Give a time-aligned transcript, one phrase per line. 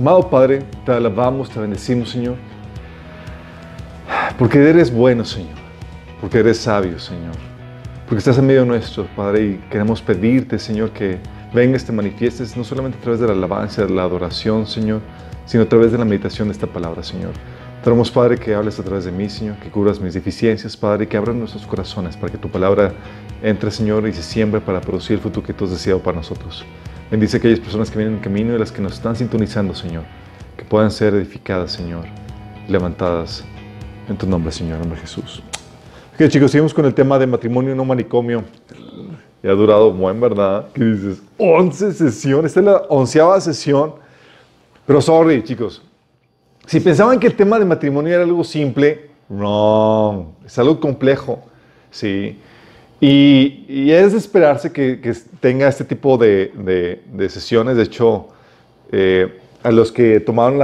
[0.00, 2.36] Amado Padre, te alabamos, te bendecimos, Señor,
[4.38, 5.58] porque eres bueno, Señor,
[6.22, 7.34] porque eres sabio, Señor,
[8.06, 11.18] porque estás en medio nuestro, Padre, y queremos pedirte, Señor, que
[11.52, 15.02] vengas, te manifiestes, no solamente a través de la alabanza, de la adoración, Señor,
[15.44, 17.32] sino a través de la meditación de esta palabra, Señor.
[17.82, 21.06] Te Padre, que hables a través de mí, Señor, que cubras mis deficiencias, Padre, y
[21.06, 22.92] que abran nuestros corazones para que tu palabra
[23.42, 26.62] entre, Señor, y se siembre para producir el fruto que tú has deseado para nosotros.
[27.10, 30.02] Bendice a aquellas personas que vienen en camino y las que nos están sintonizando, Señor,
[30.58, 32.04] que puedan ser edificadas, Señor,
[32.68, 33.44] levantadas
[34.10, 35.42] en tu nombre, Señor, en nombre de Jesús.
[36.12, 38.44] Ok, chicos, seguimos con el tema de matrimonio no manicomio.
[39.42, 40.66] Ya ha durado buen, ¿verdad?
[40.74, 41.22] ¿Qué dices?
[41.38, 42.50] 11 sesiones.
[42.50, 43.94] Esta es la onceava sesión.
[44.86, 45.82] Pero sorry, chicos.
[46.70, 50.26] Si pensaban que el tema de matrimonio era algo simple, wrong.
[50.46, 51.42] Es algo complejo.
[51.90, 52.38] Sí.
[53.00, 57.76] Y, es de esperarse que, tenga este tipo de, sesiones.
[57.76, 58.28] De hecho,
[58.92, 60.60] eh, a los que tomaron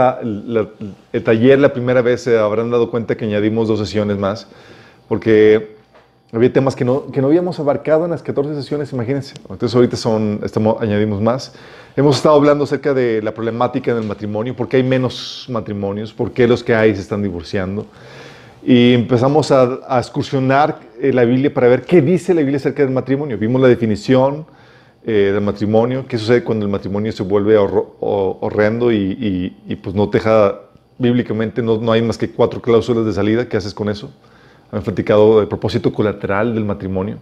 [1.12, 4.46] el taller la primera vez se habrán dado cuenta que añadimos dos sesiones más,
[5.08, 5.75] porque
[6.32, 9.34] había temas que no, que no habíamos abarcado en las 14 sesiones, imagínense.
[9.48, 11.54] Entonces ahorita son, estamos, añadimos más.
[11.96, 16.12] Hemos estado hablando acerca de la problemática en el matrimonio, por qué hay menos matrimonios,
[16.12, 17.86] por qué los que hay se están divorciando
[18.66, 22.92] y empezamos a, excursionar eh, la Biblia para ver qué dice la Biblia acerca del
[22.92, 23.38] matrimonio.
[23.38, 24.44] Vimos la definición
[25.06, 30.18] eh, del matrimonio, qué sucede cuando el matrimonio se vuelve horrendo y, pues no te
[30.18, 30.62] deja,
[30.98, 34.10] bíblicamente no, no, hay más que cuatro cláusulas de salida, ¿qué haces con eso?
[34.72, 37.18] Han platicado del propósito colateral del matrimonio.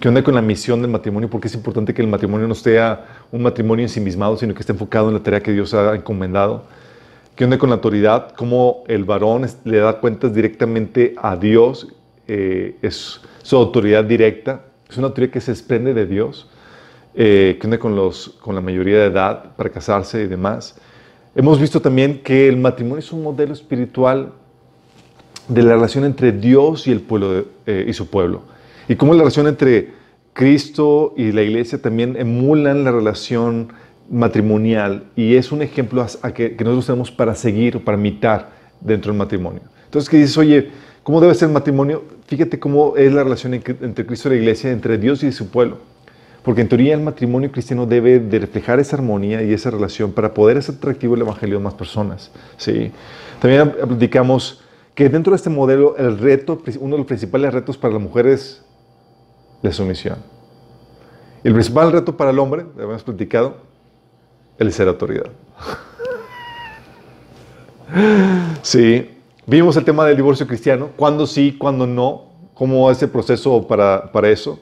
[0.00, 1.30] ¿Qué onda con la misión del matrimonio?
[1.30, 5.08] Porque es importante que el matrimonio no sea un matrimonio ensimismado, sino que esté enfocado
[5.08, 6.64] en la tarea que Dios ha encomendado.
[7.36, 8.32] ¿Qué onda con la autoridad?
[8.36, 11.86] ¿Cómo el varón le da cuentas directamente a Dios?
[12.26, 14.64] Eh, es su autoridad directa.
[14.90, 16.48] Es una autoridad que se desprende de Dios.
[17.14, 20.74] Eh, ¿Qué onda con, los, con la mayoría de edad para casarse y demás?
[21.34, 24.32] Hemos visto también que el matrimonio es un modelo espiritual
[25.48, 28.42] de la relación entre Dios y, el pueblo eh, y su pueblo.
[28.88, 29.90] Y cómo la relación entre
[30.32, 33.72] Cristo y la iglesia también emulan la relación
[34.10, 39.12] matrimonial y es un ejemplo a, que, nosotros tenemos para seguir o para imitar dentro
[39.12, 39.62] del matrimonio.
[39.84, 40.70] Entonces, que dices, oye,
[41.02, 42.04] ¿cómo debe ser el matrimonio?
[42.26, 45.78] Fíjate cómo es la relación entre Cristo y la iglesia, entre Dios y su pueblo.
[46.42, 50.34] Porque en teoría el matrimonio cristiano debe de reflejar esa armonía y esa relación para
[50.34, 52.32] poder hacer atractivo el evangelio a más personas.
[52.56, 52.90] ¿sí?
[53.40, 54.62] También platicamos
[54.94, 58.40] que dentro de este modelo el reto, uno de los principales retos para las mujeres
[58.40, 58.64] es
[59.62, 60.18] la sumisión.
[61.44, 63.56] El principal reto para el hombre, lo hemos platicado,
[64.58, 65.30] el ser autoridad.
[68.62, 69.10] sí,
[69.46, 74.12] vimos el tema del divorcio cristiano, cuándo sí, cuándo no, cómo es el proceso para,
[74.12, 74.60] para eso.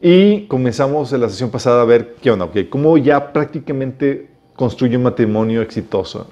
[0.00, 4.96] Y comenzamos en la sesión pasada a ver qué onda, okay, cómo ya prácticamente construye
[4.96, 6.26] un matrimonio exitoso.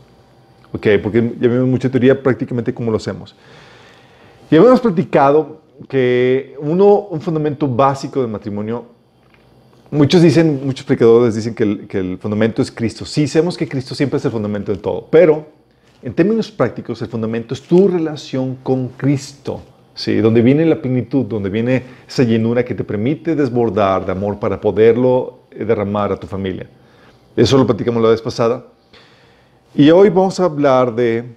[0.72, 3.34] Ok, porque ya vimos mucha teoría prácticamente cómo lo hacemos.
[4.50, 9.00] Y habíamos platicado que uno, un fundamento básico del matrimonio
[9.92, 13.04] Muchos dicen, muchos predicadores dicen que el, fundamento es Cristo.
[13.04, 15.48] Sí, sabemos que Cristo siempre es el fundamento de todo, pero
[16.00, 19.60] en términos prácticos el fundamento es tu relación con Cristo,
[19.94, 20.19] ¿sí?
[20.19, 24.60] donde viene la plenitud, donde viene esa llenura que te permite desbordar de amor para
[24.60, 26.69] poderlo eh, derramar a tu familia.
[27.34, 28.66] Eso lo platicamos la vez pasada.
[29.75, 31.36] Y hoy vamos a hablar de,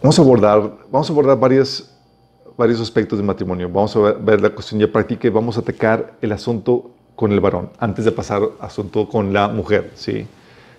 [0.00, 1.92] vamos a abordar, vamos a abordar varias
[2.56, 3.68] varios aspectos del matrimonio.
[3.68, 7.40] Vamos a ver, la cuestión ya práctica y vamos a atacar el asunto con el
[7.40, 9.90] varón antes de pasar al asunto con la mujer.
[9.94, 10.26] ¿sí?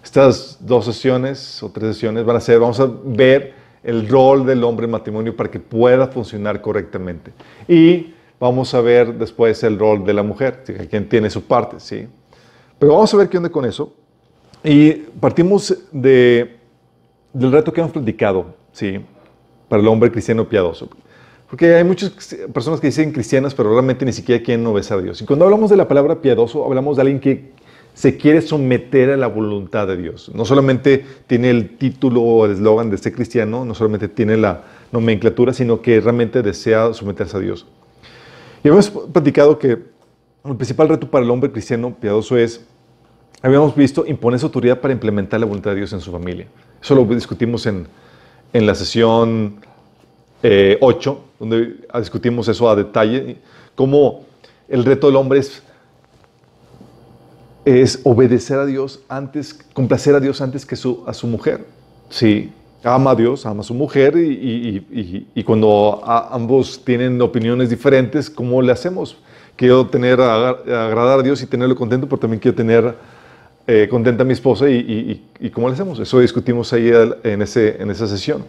[0.02, 4.64] Estas dos sesiones o tres sesiones van a ser, vamos a ver el rol del
[4.64, 7.34] hombre en matrimonio para que pueda funcionar correctamente.
[7.68, 11.80] Y vamos a ver después el rol de la mujer, quien tiene su parte.
[11.80, 12.08] ¿sí?
[12.80, 13.94] Pero vamos a ver qué onda con eso.
[14.64, 16.56] Y partimos de,
[17.34, 19.00] del reto que hemos platicado, ¿sí?
[19.68, 20.90] Para el hombre cristiano piadoso.
[21.50, 22.12] Porque hay muchas
[22.54, 25.22] personas que dicen cristianas, pero realmente ni siquiera quieren obedecer a Dios.
[25.22, 27.52] Y cuando hablamos de la palabra piadoso, hablamos de alguien que
[27.94, 30.32] se quiere someter a la voluntad de Dios.
[30.34, 34.64] No solamente tiene el título o el eslogan de ser cristiano, no solamente tiene la
[34.92, 37.68] nomenclatura, sino que realmente desea someterse a Dios.
[38.64, 39.78] Y hemos platicado que
[40.46, 42.66] el principal reto para el hombre cristiano piadoso es,
[43.44, 46.48] habíamos visto, imponer su autoridad para implementar la voluntad de Dios en su familia.
[46.82, 47.86] Eso lo discutimos en,
[48.54, 49.58] en la sesión
[50.42, 53.38] 8, eh, donde discutimos eso a detalle,
[53.76, 54.22] cómo
[54.68, 55.62] el reto del hombre es,
[57.66, 61.66] es obedecer a Dios antes, complacer a Dios antes que a su mujer.
[62.10, 62.52] Sí,
[62.84, 68.62] ama a Dios, ama a su mujer y, y, cuando ambos tienen opiniones diferentes, ¿cómo
[68.62, 69.18] le hacemos?
[69.56, 72.96] Quiero tener, agradar a Dios y tenerlo contento, pero también quiero tener
[73.66, 75.98] eh, contenta a mi esposa y, y, cómo le hacemos.
[76.00, 76.92] Eso discutimos ahí
[77.24, 78.44] en, ese, en esa sesión.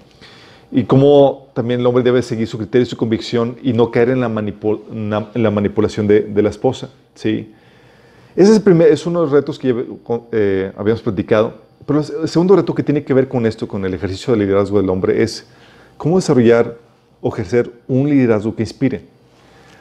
[0.73, 4.09] Y cómo también el hombre debe seguir su criterio y su convicción y no caer
[4.09, 6.91] en la, manipulación de, la esposa.
[7.15, 7.55] ¿sí?
[8.35, 9.87] Ese es, el primer, es uno de los retos que
[10.33, 11.63] eh, habíamos platicado.
[11.87, 14.81] Pero el segundo reto que tiene que ver con esto, con el ejercicio de liderazgo
[14.81, 15.47] del hombre, es
[15.97, 16.77] cómo desarrollar
[17.21, 19.03] o ejercer un liderazgo que inspire.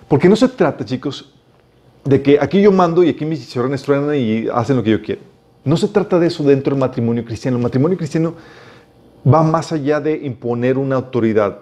[0.07, 1.32] Porque no se trata, chicos,
[2.05, 5.01] de que aquí yo mando y aquí mis chicharrones truenan y hacen lo que yo
[5.01, 5.21] quiero.
[5.63, 7.57] No se trata de eso dentro del matrimonio cristiano.
[7.57, 8.33] El matrimonio cristiano
[9.25, 11.59] va más allá de imponer una autoridad.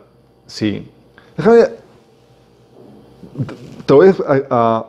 [0.48, 0.90] Sí.
[1.38, 1.66] Déjame.
[3.86, 4.14] Te voy
[4.50, 4.86] a,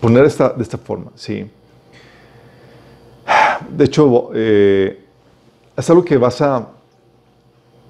[0.00, 1.10] poner esta, de esta forma.
[1.16, 1.50] Sí.
[3.70, 5.04] De hecho, eh,
[5.76, 6.68] es algo que vas a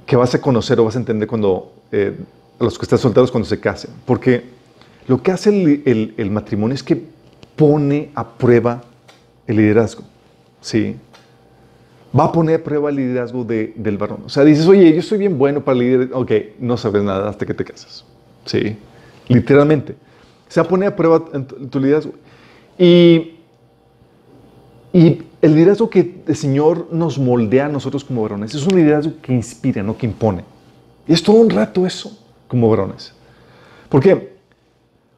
[0.06, 2.16] que vas a conocer o vas a entender cuando eh,
[2.60, 3.90] los que están solteros cuando se casen.
[4.06, 4.55] Porque
[5.08, 7.00] lo que hace el, matrimonio es que
[7.54, 8.82] pone a prueba
[9.46, 10.02] el liderazgo.
[10.60, 10.96] ¿sí?
[12.18, 14.22] Va a poner a prueba el liderazgo del varón.
[14.26, 16.08] O sea, dices, oye, yo soy bien bueno para liderar.
[16.12, 18.04] Ok, no sabes nada hasta que te casas.
[18.44, 18.76] ¿sí?
[19.28, 19.94] Literalmente.
[20.48, 21.24] Se va a poner a prueba
[21.70, 22.12] tu liderazgo.
[22.78, 23.36] Y,
[24.92, 29.12] y el liderazgo que el Señor nos moldea a nosotros como varones es un liderazgo
[29.22, 30.42] que inspira, no que impone.
[31.06, 32.18] Y es todo un rato eso
[32.48, 33.12] como varones.
[33.88, 34.35] ¿Por qué?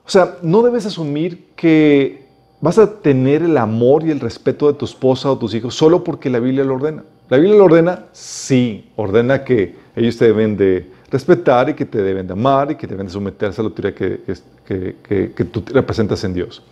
[0.09, 2.23] O sea, no debes asumir que
[2.63, 6.03] vas a tener el amor y el respeto de tu esposa o tus hijos solo
[6.03, 7.05] porque la Biblia lo ordena.
[7.29, 12.01] La Biblia lo ordena, sí, ordena que ellos te deben de respetar y que te
[12.01, 14.23] deben de amar y que deben de someterse a la autoridad que,
[14.65, 16.63] que, tú representas en Dios.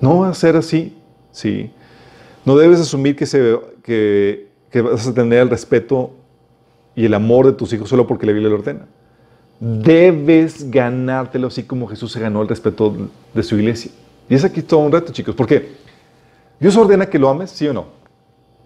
[0.00, 0.98] No va a ser así,
[1.30, 1.70] sí.
[2.44, 6.10] No debes asumir que, se, que, que vas a tener el respeto
[6.96, 8.88] y el amor de tus hijos solo porque la Biblia lo ordena
[9.60, 12.92] debes ganártelo así como Jesús se ganó el respeto
[13.34, 13.92] de su iglesia.
[14.28, 15.72] Y es aquí todo un reto, chicos, porque
[16.58, 17.86] Dios ordena que lo ames, ¿sí o no?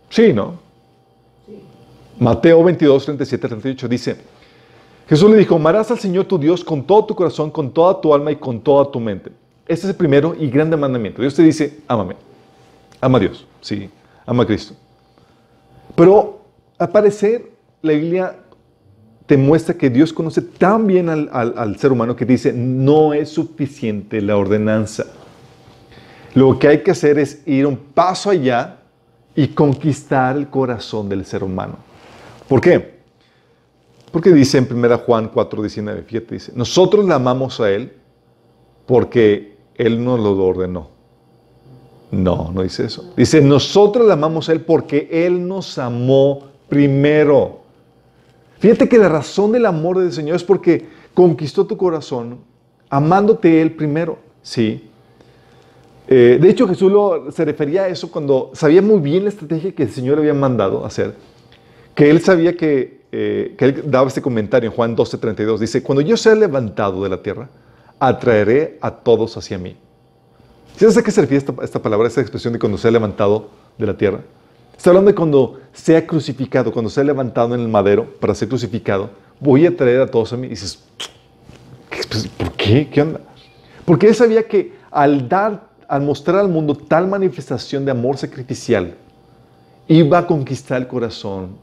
[0.09, 0.63] Sí, ¿no?
[2.19, 4.17] Mateo 22, 37, 38 dice,
[5.09, 8.15] Jesús le dijo, amarás al Señor tu Dios con todo tu corazón, con toda tu
[8.15, 9.31] alma y con toda tu mente.
[9.67, 11.21] Este es el primero y grande mandamiento.
[11.21, 12.17] Dios te dice, ámame.
[13.01, 13.91] Ama a Dios, sí,
[14.25, 14.75] ama a Cristo.
[15.97, 16.41] Pero
[16.79, 17.51] al parecer
[17.83, 18.37] la Biblia
[19.27, 24.21] te muestra que Dios conoce tan bien al, ser humano que dice, no es suficiente
[24.21, 25.07] la ordenanza.
[26.35, 28.81] Lo que hay que hacer es ir un paso allá
[29.35, 31.77] y conquistar el corazón del ser humano.
[32.49, 32.95] ¿Por qué?
[34.11, 37.93] Porque dice en 1 Juan 4, 19, fíjate, dice, nosotros le amamos a Él
[38.87, 40.91] porque Él nos lo ordenó.
[42.11, 43.13] No, no dice eso.
[43.17, 47.64] Dice, nosotros le amamos a Él porque Él nos amó primero.
[48.59, 52.39] Fíjate que la razón del amor del Señor es porque conquistó tu corazón
[52.89, 54.19] amándote Él primero.
[54.43, 54.89] Sí.
[56.07, 56.93] Eh, de hecho, Jesús
[57.35, 60.85] se refería a eso cuando sabía muy bien la estrategia que el Señor había mandado
[60.85, 61.15] hacer.
[61.95, 65.61] Que Él sabía que, eh, que Él daba este comentario en Juan 12:32.
[65.61, 67.49] Dice, cuando yo sea levantado de la tierra,
[67.99, 69.77] atraeré a todos hacia mí.
[70.77, 73.49] ¿Sabes a qué se refiere esta, esta palabra, esta expresión de cuando sea levantado
[73.79, 74.21] de la tierra?
[74.77, 79.11] Está hablando de cuando sea crucificado, cuando sea levantado en el madero para ser crucificado.
[79.41, 80.47] Voy a traer a todos a mí.
[80.47, 80.83] Y dices,
[82.37, 82.89] ¿por qué?
[82.89, 83.21] ¿Qué onda?
[83.85, 88.95] Porque él sabía que al dar, al mostrar al mundo tal manifestación de amor sacrificial,
[89.89, 91.57] iba a conquistar el corazón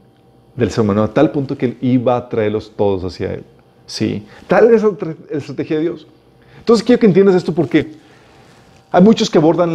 [0.54, 3.44] del ser humano a tal punto que él iba a traerlos todos hacia él.
[3.86, 4.92] Sí, tal es la
[5.30, 6.06] estrategia de Dios.
[6.58, 8.01] Entonces quiero que entiendas esto porque
[8.94, 9.74] hay muchos que abordan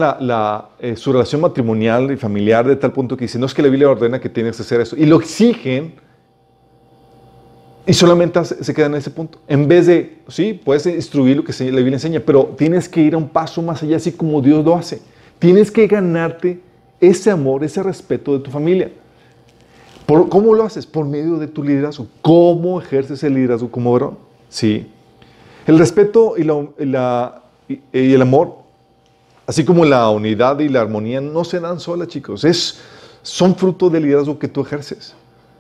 [0.80, 3.68] eh, su relación matrimonial y familiar de tal punto que dicen, no es que la
[3.68, 4.96] Biblia ordena que tienes que hacer eso.
[4.96, 5.96] Y lo exigen
[7.88, 9.40] y solamente se quedan en ese punto.
[9.48, 13.16] En vez de, sí, puedes instruir lo que la Biblia enseña, pero tienes que ir
[13.16, 15.02] a un paso más allá, así como Dios lo hace.
[15.40, 16.60] Tienes que ganarte
[17.00, 18.92] ese amor, ese respeto de tu familia.
[20.06, 20.86] ¿Cómo lo haces?
[20.86, 22.06] Por medio de tu liderazgo.
[22.22, 24.20] ¿Cómo ejerces el liderazgo como varón?
[24.48, 24.92] Sí.
[25.66, 26.44] El respeto y
[27.94, 28.67] el amor
[29.48, 32.44] Así como la unidad y la armonía no se dan solas, chicos.
[32.44, 32.80] Es,
[33.22, 35.16] son fruto del liderazgo que tú ejerces.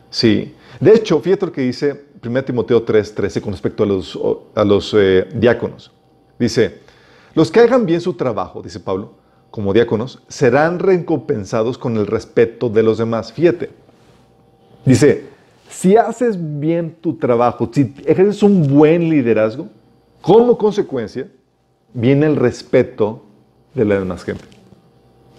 [0.09, 0.53] Sí.
[0.81, 4.19] De hecho, fíjate lo que dice 1 Timoteo 3, 13 con respecto a los,
[4.53, 5.91] a los eh, diáconos.
[6.37, 6.79] Dice,
[7.33, 9.13] los que hagan bien su trabajo, dice Pablo,
[9.51, 13.31] como diáconos, serán recompensados con el respeto de los demás.
[13.31, 13.69] Fíjate.
[14.85, 15.27] Dice,
[15.69, 19.69] si haces bien tu trabajo, si ejerces un buen liderazgo,
[20.21, 21.29] como consecuencia,
[21.93, 23.26] viene el respeto
[23.73, 24.43] de la demás gente.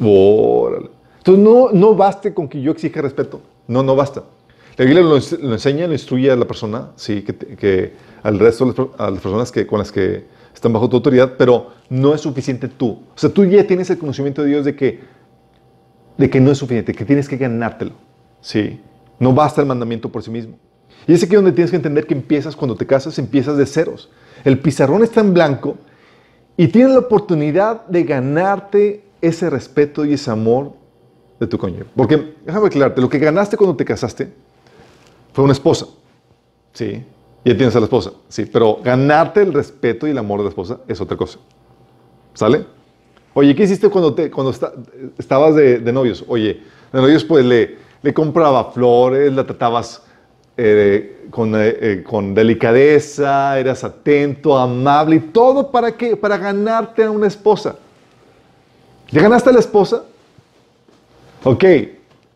[0.01, 0.91] Órale.
[1.19, 3.41] Entonces no, no baste con que yo exija respeto.
[3.67, 4.25] No, no basta.
[4.77, 5.17] La Biblia lo,
[5.53, 9.81] enseña, lo instruye a la persona, sí, que, al resto de las, personas que, con
[9.81, 12.91] las que están bajo tu autoridad, pero no es suficiente tú.
[12.91, 15.01] O sea, tú ya tienes el conocimiento de Dios de que,
[16.17, 17.93] de que no es suficiente, que tienes que ganártelo.
[18.41, 18.81] Sí.
[19.19, 20.57] No basta el mandamiento por sí mismo.
[21.09, 24.11] Y es aquí donde tienes que entender que empiezas cuando te casas, empiezas de ceros.
[24.45, 25.77] El pizarrón está en blanco
[26.59, 30.73] y tienes la oportunidad de ganarte ese respeto y ese amor
[31.39, 31.85] de tu cónyuge.
[31.95, 34.29] Porque, déjame aclararte, lo que ganaste cuando te casaste
[35.33, 35.87] fue una esposa.
[36.73, 37.05] Sí,
[37.45, 38.11] ya tienes a la esposa.
[38.29, 41.39] Sí, pero ganarte el respeto y el amor de la esposa es otra cosa.
[42.35, 42.67] ¿Sale?
[43.35, 44.53] Oye, ¿qué hiciste cuando, te, cuando
[45.17, 46.25] estabas de, novios?
[46.27, 46.61] Oye,
[46.93, 50.03] de novios pues le, le compraba flores, la tratabas
[50.61, 56.17] eh, con, eh, eh, con, delicadeza, eras atento, amable y todo para qué?
[56.17, 57.77] Para ganarte a una esposa.
[59.13, 60.03] ¿Ya ganaste a la esposa?
[61.45, 61.65] Ok,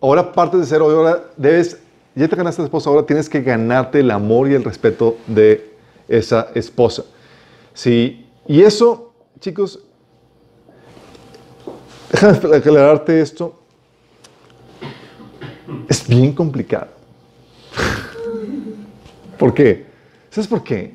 [0.00, 1.80] ahora partes de cero, ahora debes,
[2.14, 5.16] ya te ganaste a la esposa, ahora tienes que ganarte el amor y el respeto
[5.26, 5.72] de
[6.06, 7.02] esa esposa.
[7.74, 9.80] Sí, y eso, chicos,
[12.12, 13.58] déjame aclararte esto,
[15.88, 17.01] es bien complicado.
[19.42, 19.86] ¿Por qué?
[20.30, 20.94] ¿Sabes por qué?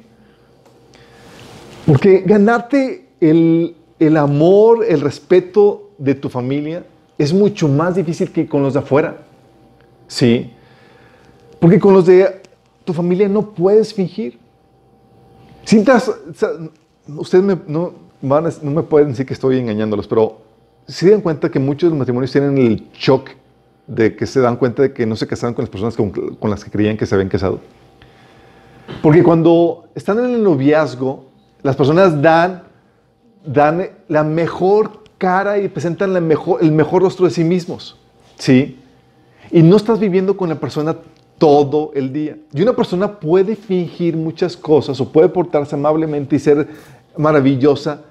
[1.85, 6.85] Porque ganarte el, el amor, el respeto de tu familia
[7.17, 9.17] es mucho más difícil que con los de afuera.
[10.07, 10.49] Sí.
[11.59, 12.41] Porque con los de
[12.85, 14.39] tu familia no puedes fingir.
[15.65, 16.09] Sintas,
[17.05, 20.37] ustedes no, no me pueden decir que estoy engañándolos, pero
[20.87, 23.31] se dan cuenta que muchos de los matrimonios tienen el shock
[23.87, 26.63] de que se dan cuenta de que no se casaron con las personas con las
[26.63, 27.59] que creían que se habían casado.
[29.01, 31.25] Porque cuando están en el noviazgo,
[31.63, 32.63] las personas dan,
[33.45, 37.97] dan la mejor cara y presentan la mejor, el mejor rostro de sí mismos.
[38.37, 38.79] ¿Sí?
[39.51, 40.95] Y no estás viviendo con la persona
[41.37, 42.37] todo el día.
[42.53, 46.67] Y una persona puede fingir muchas cosas o puede portarse amablemente y ser
[47.15, 48.01] maravillosa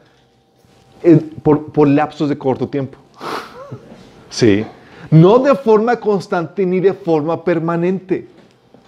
[1.42, 2.99] por, por lapsos de corto tiempo.
[4.30, 4.64] ¿Sí?
[5.11, 8.28] No de forma constante ni de forma permanente.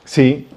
[0.05, 0.49] ¿Sí?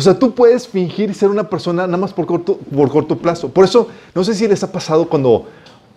[0.00, 3.50] O sea, tú puedes fingir ser una persona nada más por corto, por corto plazo.
[3.50, 5.46] Por eso, no sé si les ha pasado cuando,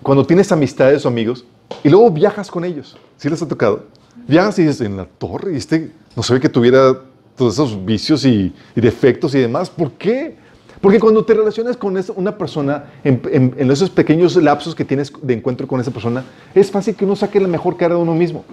[0.02, 1.46] cuando tienes amistades o amigos
[1.86, 2.98] y luego viajas con ellos.
[3.16, 3.86] ¿Sí les ha tocado?
[4.28, 7.00] Viajas y dices, en la torre, y este no se ve que tuviera
[7.38, 9.70] todos esos vicios y, defectos y demás.
[9.70, 10.36] ¿Por qué?
[10.82, 13.22] Porque cuando te relacionas con una persona, en,
[13.58, 17.16] en, esos pequeños lapsos que tienes de encuentro con esa persona, es fácil que uno
[17.16, 18.44] saque la mejor cara de uno mismo.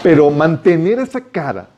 [0.00, 1.70] Pero mantener esa cara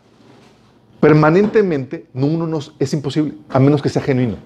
[1.01, 4.37] permanentemente, no, uno no, es imposible, a menos que sea genuino.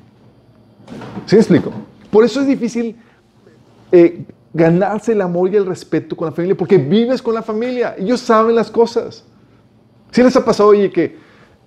[1.26, 1.72] ¿Sí me explico?
[2.10, 2.96] Por eso es difícil
[3.92, 7.94] eh, ganarse el amor y el respeto con la familia, porque vives con la familia,
[7.98, 9.24] ellos saben las cosas.
[10.10, 11.16] ¿Sí les ha pasado, oye, que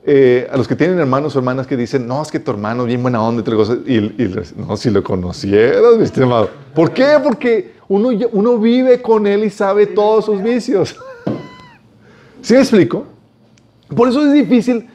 [0.06, 2.84] eh, a los que tienen hermanos o hermanas que dicen, no, es que tu hermano
[2.84, 3.42] bien buena onda
[3.86, 6.50] y, y, no, si lo conocieras, mi estimado.
[6.76, 7.18] ¿Por qué?
[7.24, 10.98] Porque uno, uno vive con él y sabe todos sus vicios.
[12.42, 13.06] ¿Sí me explico?
[13.96, 14.88] Por eso es difícil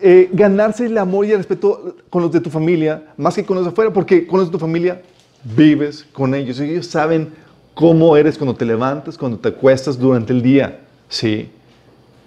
[0.00, 3.56] eh, ganarse el amor y el respeto con los de tu familia, más que con
[3.56, 5.00] los de afuera, porque con los de tu familia
[5.44, 7.32] vives con ellos y ellos saben
[7.74, 10.80] cómo eres cuando te levantas, cuando te acuestas durante el día.
[11.08, 11.50] Sí.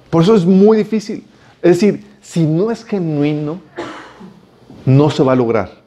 [0.09, 1.25] Por eso es muy difícil.
[1.61, 3.59] Es decir, si no es genuino,
[4.85, 5.83] no se va a lograr.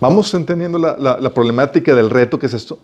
[0.00, 2.78] Vamos entendiendo la, problemática del reto que es esto.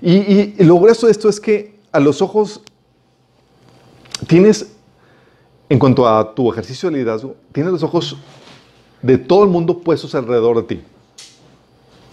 [0.00, 2.62] Y, y lo grueso de esto es que a los ojos
[4.26, 4.77] tienes
[5.68, 8.16] en cuanto a tu ejercicio de liderazgo, tienes los ojos
[9.02, 10.82] de todo el mundo puestos alrededor de ti.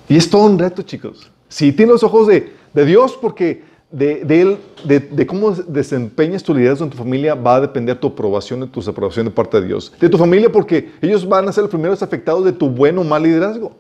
[0.10, 1.32] Y es todo un reto, chicos.
[1.48, 2.52] Si tienes los ojos de,
[2.86, 7.98] Dios, porque de, él, de, cómo desempeñas tu liderazgo en tu familia, va a depender
[7.98, 9.94] tu aprobación y tu desaprobación de parte de Dios.
[10.00, 13.04] De tu familia, porque ellos van a ser los primeros afectados de tu buen o
[13.04, 13.72] mal liderazgo.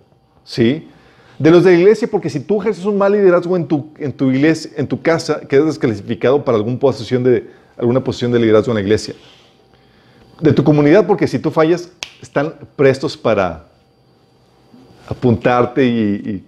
[0.43, 0.87] ¿Sí?
[1.37, 4.13] De los de la iglesia, porque si tú ejerces un mal liderazgo en tu, en
[4.13, 8.71] tu iglesia, en tu casa, quedas descalificado para alguna posición de, alguna posición de liderazgo
[8.71, 9.15] en la iglesia
[10.39, 11.89] de tu comunidad, porque si tú fallas,
[12.21, 13.65] están prestos para
[15.07, 16.43] apuntarte y,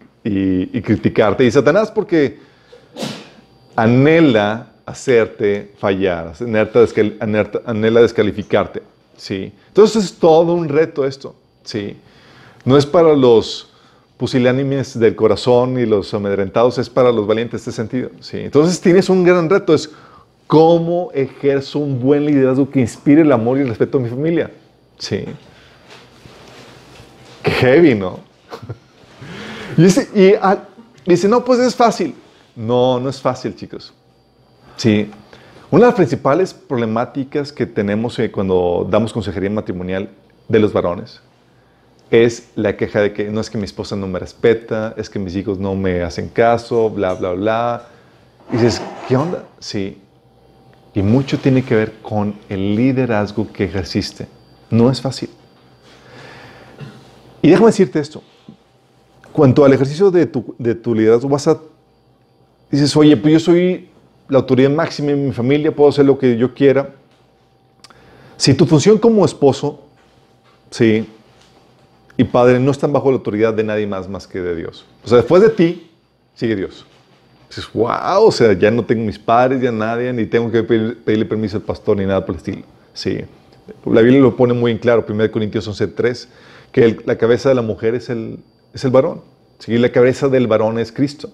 [0.82, 1.46] criticarte.
[1.46, 2.40] Y Satanás, porque
[3.76, 6.34] anhela hacerte fallar,
[7.66, 8.82] anhela, descalificarte.
[9.16, 9.54] ¿sí?
[9.70, 11.36] Entonces es todo un reto esto.
[11.64, 11.96] ¿sí?
[12.66, 13.70] No es para los
[14.18, 18.10] pusilánimes del corazón y los amedrentados, es para los valientes en este sentido.
[18.20, 18.38] ¿sí?
[18.40, 19.92] Entonces tienes un gran reto, es
[20.48, 24.50] ¿Cómo ejerzo un buen liderazgo que inspire el amor y el respeto a mi familia?
[24.98, 25.26] Sí.
[27.44, 28.20] Qué heavy, ¿no?
[29.78, 30.64] y, dice, y ah,
[31.06, 32.16] dice, no, pues es fácil.
[32.56, 33.94] No, no es fácil, chicos.
[34.78, 35.12] Sí.
[35.70, 40.10] Una de las principales problemáticas que tenemos eh, cuando damos consejería matrimonial
[40.48, 41.22] de los varones
[42.10, 45.20] es la queja de que no es que mi esposa no me respeta, es que
[45.20, 47.88] mis hijos no me hacen caso, bla, bla, bla.
[48.50, 49.44] Y dices, ¿qué onda?
[49.60, 50.02] Sí.
[50.98, 54.28] Y mucho tiene que ver con el liderazgo que ejerciste.
[54.72, 55.30] No es fácil.
[57.40, 58.24] Y déjame decirte esto.
[59.32, 61.60] Cuanto al ejercicio de tu, de tu liderazgo, vas a...
[62.72, 63.90] Dices, oye, pues yo soy
[64.28, 66.96] la autoridad máxima en mi familia, puedo hacer lo que yo quiera.
[68.36, 69.84] Si tu función como esposo,
[70.72, 71.08] sí,
[72.18, 74.84] y padre no están bajo la autoridad de nadie más más que de Dios.
[75.06, 75.92] O sea, después de ti,
[76.34, 76.88] sigue Dios.
[77.50, 81.26] Dices, wow, o sea, ya no tengo mis padres, ya nadie, ni tengo que pedirle
[81.26, 82.64] permiso al pastor ni nada por el estilo.
[82.94, 83.22] Sí.
[83.86, 86.28] La Biblia lo pone muy en claro, 1 Corintios 11.3,
[86.72, 88.40] que la cabeza de la mujer es el,
[88.74, 89.22] es el varón.
[89.60, 91.30] Sí, la cabeza del varón es Cristo.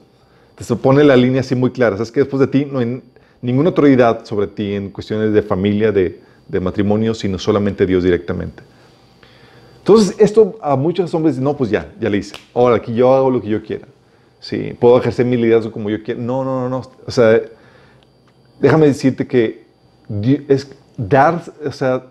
[0.52, 1.98] Entonces pone la línea así muy clara.
[1.98, 3.02] Sabes que después de ti no hay
[3.42, 8.64] ninguna autoridad sobre ti en cuestiones de familia, de, de matrimonio, sino solamente Dios directamente.
[9.80, 12.36] Entonces, esto a muchos hombres, no, pues ya, ya le hice.
[12.54, 13.86] Ahora, aquí yo hago lo que yo quiera.
[14.44, 16.20] Sí, puedo ejercer mi liderazgo como yo quiera.
[16.20, 16.82] No, no, no, no.
[17.08, 17.42] O sea,
[18.60, 19.64] déjame decirte que
[20.50, 22.04] es dar, o sea,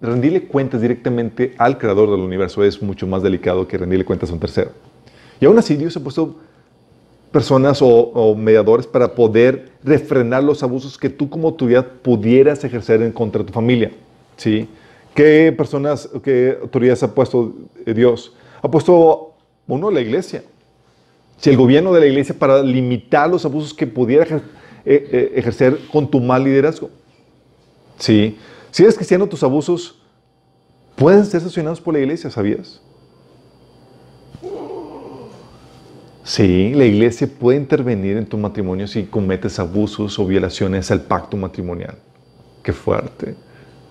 [0.00, 4.32] rendirle cuentas directamente al creador del universo es mucho más delicado que rendirle cuentas a
[4.32, 4.72] un tercero.
[5.40, 6.34] Y aún así, Dios ha puesto
[7.30, 13.12] personas o, mediadores para poder refrenar los abusos que tú como autoridad pudieras ejercer en
[13.12, 13.92] contra de tu familia.
[14.36, 14.68] ¿sí?
[15.14, 17.54] ¿Qué personas, qué autoridades ha puesto
[17.86, 18.34] Dios?
[18.60, 19.36] Ha puesto
[19.68, 20.42] uno la iglesia.
[21.42, 24.40] Si el gobierno de la iglesia para limitar los abusos que pudiera eh,
[24.84, 26.88] eh, ejercer con tu mal liderazgo.
[27.98, 28.38] Sí.
[28.70, 30.00] Si eres cristiano, tus abusos
[30.94, 32.80] pueden ser sancionados por la iglesia, ¿sabías?
[36.22, 41.36] Sí, la iglesia puede intervenir en tu matrimonio si cometes abusos o violaciones al pacto
[41.36, 41.96] matrimonial.
[42.62, 43.34] Qué fuerte.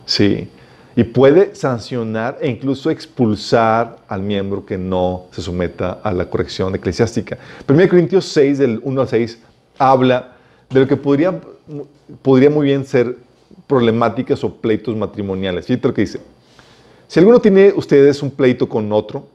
[0.05, 0.47] Sí.
[0.95, 6.75] Y puede sancionar e incluso expulsar al miembro que no se someta a la corrección
[6.75, 7.37] eclesiástica.
[7.67, 9.39] 1 Corintios 6, del 1 al 6,
[9.77, 10.33] habla
[10.69, 11.39] de lo que podría,
[12.21, 13.17] podría muy bien ser
[13.67, 15.65] problemáticas o pleitos matrimoniales.
[15.65, 16.19] Fíjate lo que dice.
[17.07, 19.27] Si alguno tiene ustedes un pleito con otro,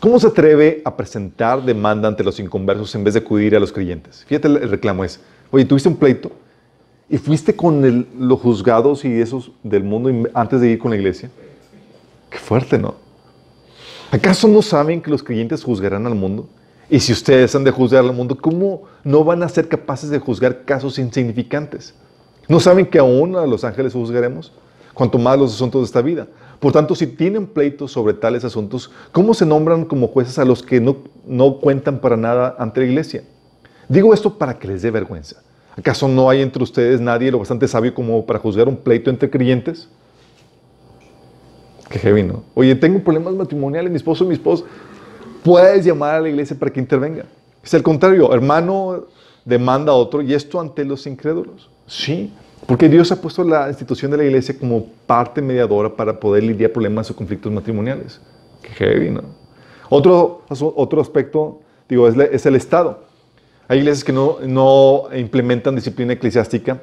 [0.00, 3.72] ¿cómo se atreve a presentar demanda ante los inconversos en vez de acudir a los
[3.72, 4.24] creyentes?
[4.26, 6.30] Fíjate, el reclamo es, oye, tuviste un pleito,
[7.14, 11.30] ¿Y fuiste con los juzgados y esos del mundo antes de ir con la iglesia?
[12.28, 12.96] Qué fuerte, ¿no?
[14.10, 16.48] ¿Acaso no saben que los creyentes juzgarán al mundo?
[16.90, 20.18] Y si ustedes han de juzgar al mundo, ¿cómo no van a ser capaces de
[20.18, 21.94] juzgar casos insignificantes?
[22.48, 24.50] ¿No saben que aún a los ángeles juzgaremos?
[24.92, 26.26] Cuanto más los asuntos de esta vida.
[26.58, 30.64] Por tanto, si tienen pleitos sobre tales asuntos, ¿cómo se nombran como jueces a los
[30.64, 33.22] que no, no cuentan para nada ante la iglesia?
[33.88, 35.43] Digo esto para que les dé vergüenza.
[35.76, 39.28] ¿Acaso no hay entre ustedes nadie lo bastante sabio como para juzgar un pleito entre
[39.28, 39.88] creyentes?
[41.88, 42.44] Qué heavy, ¿no?
[42.54, 44.64] Oye, tengo problemas matrimoniales, mi esposo y mi esposa.
[45.42, 47.24] Puedes llamar a la iglesia para que intervenga.
[47.62, 49.06] Es el contrario, hermano
[49.44, 51.68] demanda a otro y esto ante los incrédulos.
[51.86, 52.32] Sí,
[52.66, 56.72] porque Dios ha puesto la institución de la iglesia como parte mediadora para poder lidiar
[56.72, 58.20] problemas o conflictos matrimoniales.
[58.62, 59.22] Qué heavy, ¿no?
[59.90, 63.04] Otro, otro aspecto, digo, es, es el Estado.
[63.68, 66.82] Hay iglesias que no, no implementan disciplina eclesiástica,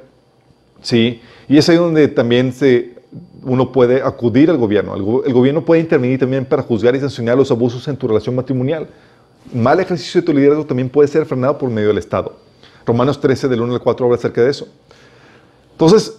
[0.80, 1.20] ¿sí?
[1.48, 2.94] Y es ahí donde también se,
[3.42, 4.94] uno puede acudir al gobierno.
[4.94, 8.34] El, el, gobierno puede intervenir también para juzgar y sancionar los abusos en tu relación
[8.34, 8.88] matrimonial.
[9.52, 12.36] Mal ejercicio de tu liderazgo también puede ser frenado por medio del Estado.
[12.84, 14.68] Romanos 13, del 1 al 4, habla acerca de eso.
[15.72, 16.18] Entonces,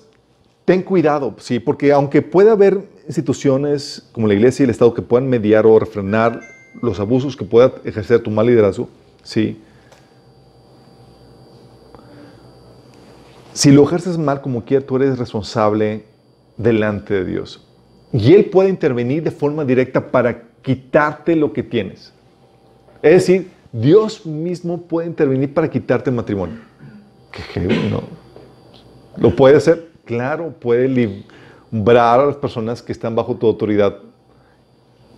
[0.66, 1.60] ten cuidado, ¿sí?
[1.60, 5.78] Porque aunque pueda haber instituciones como la iglesia y el Estado que puedan mediar o
[5.78, 6.40] refrenar
[6.82, 8.90] los abusos que pueda ejercer tu mal liderazgo,
[9.24, 9.60] ¿sí?
[13.54, 16.06] Si lo ejerces mal como quieras, tú eres responsable
[16.58, 17.64] delante de Dios.
[18.12, 22.14] Y Él puede intervenir de forma directa para quitarte lo que tienes.
[23.04, 26.58] Es decir, Dios mismo puede intervenir para quitarte el matrimonio.
[27.32, 27.60] Qué
[27.92, 28.02] ¿no?
[29.18, 29.90] ¿Lo puede hacer?
[30.06, 33.98] Claro, puede librar a las personas que están bajo tu autoridad.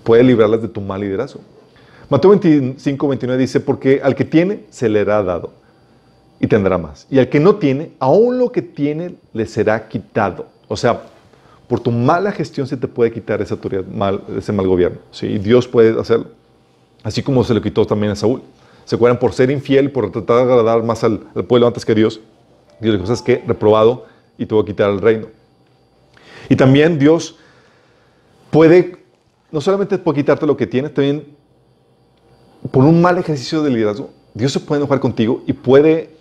[0.04, 1.40] Puede librarlas de tu mal liderazgo.
[2.10, 5.65] Mateo 25, 29 dice, porque al que tiene, se le hará dado
[6.40, 7.08] y tendrá más.
[7.10, 10.48] Y al que no tiene, aún lo que tiene le será quitado.
[10.68, 11.04] O sea,
[11.68, 15.00] por tu mala gestión se te puede quitar esa autoridad, mal, ese mal gobierno.
[15.12, 15.38] ¿sí?
[15.38, 16.28] Dios puede hacerlo.
[17.04, 18.42] Así como se le quitó también a Saúl.
[18.86, 19.20] ¿Se acuerdan?
[19.20, 22.20] Por ser infiel, por tratar de agradar más al, pueblo antes que Dios.
[22.80, 23.44] Dios le dijo, ¿sabes qué?
[23.48, 24.06] Reprobado
[24.38, 25.28] y tuvo que quitar el reino.
[26.50, 27.38] Y también Dios
[28.52, 28.98] puede,
[29.52, 31.36] no solamente puede quitarte lo que tienes, también
[32.72, 36.15] por un mal ejercicio de liderazgo, Dios se puede enojar contigo y puede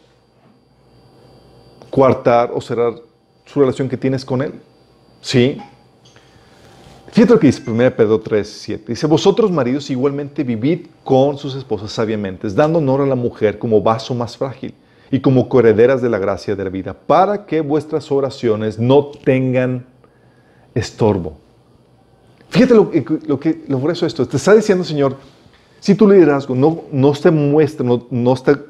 [1.94, 2.94] coartar o cerrar
[3.44, 4.54] su relación que tienes con Él.
[5.20, 5.58] ¿Sí?
[7.12, 8.84] Fíjate lo que dice 1 Pedro 3, 7.
[8.88, 13.80] Dice, vosotros maridos igualmente vivid con sus esposas sabiamente, dando honor a la mujer como
[13.80, 14.74] vaso más frágil
[15.08, 19.86] y como coherederas de la gracia de la vida, para que vuestras oraciones no tengan
[20.74, 21.38] estorbo.
[22.48, 22.90] Fíjate lo,
[23.28, 24.26] lo que lo por eso esto.
[24.26, 25.16] Te está diciendo, Señor,
[25.78, 28.60] si tu liderazgo no, no se muestra, no, no está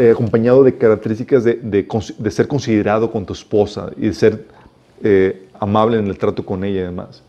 [0.00, 4.46] eh, acompañado de características de, de, ser considerado con tu esposa y de ser
[5.02, 7.22] eh, amable en el trato con ella y demás.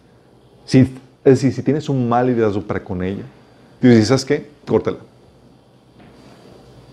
[0.63, 0.89] Si, es
[1.25, 3.23] decir, si tienes un mal liderazgo para con ella,
[3.81, 4.47] Dios dice, ¿sabes qué?
[4.65, 4.99] Córtala.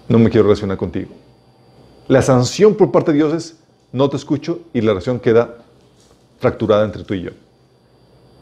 [0.09, 1.11] No me quiero relacionar contigo.
[2.09, 3.57] La sanción por parte de Dios es,
[3.93, 5.59] no te escucho y la relación queda
[6.41, 7.31] fracturada entre tú y yo.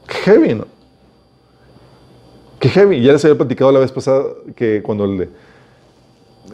[0.09, 0.67] Qué heavy, ¿no?
[2.59, 3.03] Qué heavy.
[3.03, 5.29] Ya les había platicado la vez pasada que cuando le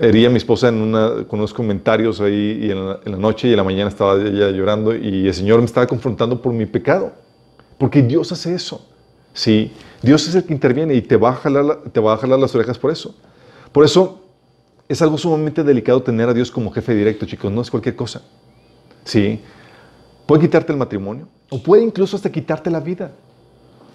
[0.01, 3.19] hería a mi esposa en una, con unos comentarios ahí y en, la, en la
[3.19, 6.53] noche y en la mañana estaba ella llorando y el Señor me estaba confrontando por
[6.53, 7.13] mi pecado.
[7.79, 8.89] Porque Dios hace eso.
[9.35, 12.39] Sí, Dios es el que interviene y te va, a jalar, te va a jalar
[12.39, 13.15] las orejas por eso.
[13.73, 14.23] Por eso
[14.89, 17.51] es algo sumamente delicado tener a Dios como jefe directo, chicos.
[17.51, 18.23] No es cualquier cosa.
[19.05, 19.41] Sí,
[20.27, 23.13] puede quitarte el matrimonio o puede incluso hasta quitarte la vida.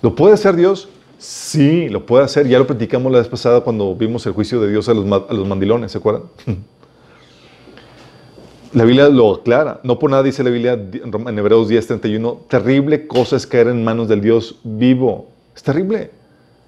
[0.01, 0.89] ¿Lo puede hacer Dios?
[1.17, 2.47] Sí, lo puede hacer.
[2.47, 5.05] Ya lo platicamos la vez pasada cuando vimos el juicio de Dios a los,
[5.47, 6.23] mandilones, ¿se acuerdan?
[8.73, 9.79] La Biblia lo aclara.
[9.83, 14.09] No por nada dice la Biblia en Hebreos 10:31, terrible cosa es caer en manos
[14.09, 15.29] del Dios vivo.
[15.55, 16.11] Es terrible.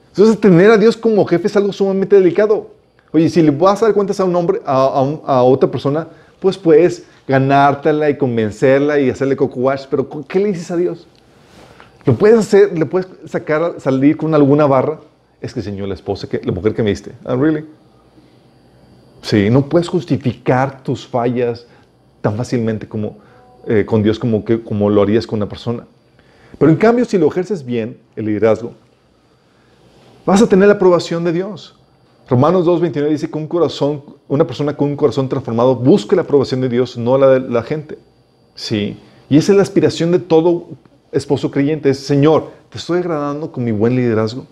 [0.07, 2.71] Entonces, tener a Dios como jefe es algo sumamente delicado.
[3.11, 6.07] Oye, si le vas a dar cuentas a un hombre, a, otra persona,
[6.39, 11.05] pues puedes ganártela y convencerla y hacerle coco wash, pero ¿qué le dices a Dios?
[12.09, 12.75] ¿Lo puedes hacer?
[12.75, 14.99] ¿Le puedes sacar, salir con alguna barra?
[15.39, 17.11] Es que, Señor, la esposa, que, la mujer que me diste.
[17.23, 17.65] Ah, really?
[19.21, 21.67] Sí, no puedes justificar tus fallas
[22.21, 23.19] tan fácilmente como,
[23.67, 25.85] eh, con Dios como, que, como lo harías con una persona.
[26.57, 28.73] Pero en cambio, si lo ejerces bien, el liderazgo,
[30.25, 31.75] vas a tener la aprobación de Dios.
[32.27, 36.59] Romanos 2.29 dice que un corazón, una persona con un corazón transformado busca la aprobación
[36.61, 37.99] de Dios, no la de la gente.
[38.55, 38.97] Sí.
[39.29, 40.69] Y esa es la aspiración de todo
[41.11, 41.89] esposo creyente.
[41.89, 44.45] Es, Señor, te estoy agradando con mi buen liderazgo.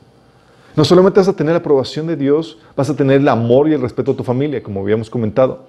[0.75, 3.73] No solamente vas a tener la aprobación de Dios, vas a tener el amor y
[3.73, 5.65] el respeto a tu familia, como habíamos comentado.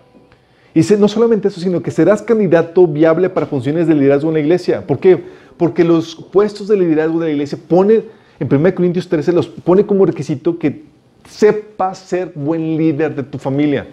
[0.75, 4.41] Y no solamente eso, sino que serás candidato viable para funciones de liderazgo en la
[4.41, 4.87] iglesia.
[4.87, 5.25] ¿Por qué?
[5.57, 8.05] Porque los puestos de liderazgo de la iglesia pone,
[8.39, 10.85] en 1 Corintios 13, los pone como requisito que
[11.29, 13.89] sepas ser buen líder de tu familia.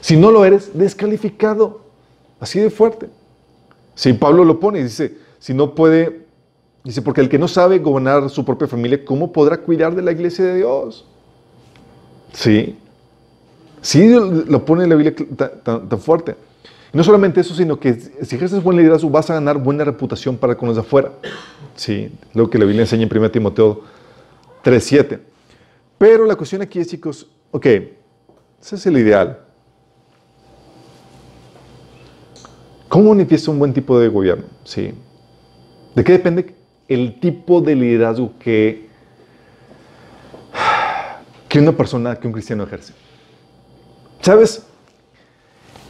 [0.00, 1.80] Si no lo eres, descalificado.
[2.40, 3.08] Así de fuerte.
[3.94, 6.24] Si Pablo lo pone, dice, si no puede,
[6.84, 10.12] dice, porque el que no sabe gobernar su propia familia, ¿cómo podrá cuidar de la
[10.12, 11.04] iglesia de Dios?
[12.32, 12.78] Sí.
[13.80, 15.12] Sí lo pone en la Biblia
[15.64, 16.36] tan, fuerte.
[16.92, 20.54] No solamente eso, sino que si ejerces buen liderazgo vas a ganar buena reputación para
[20.54, 21.10] con los de afuera.
[21.74, 23.80] Sí, lo que la Biblia enseña en 1 Timoteo
[24.62, 25.18] 3.7.
[25.98, 29.40] Pero la cuestión aquí es, chicos, ok, ese es el ideal.
[32.88, 34.44] ¿Cómo manifiesta un buen tipo de gobierno?
[34.62, 34.94] Sí.
[35.94, 36.54] ¿De qué depende
[36.88, 38.88] el tipo de liderazgo que,
[41.48, 42.94] que una persona, que un cristiano ejerce?
[44.20, 44.66] ¿Sabes?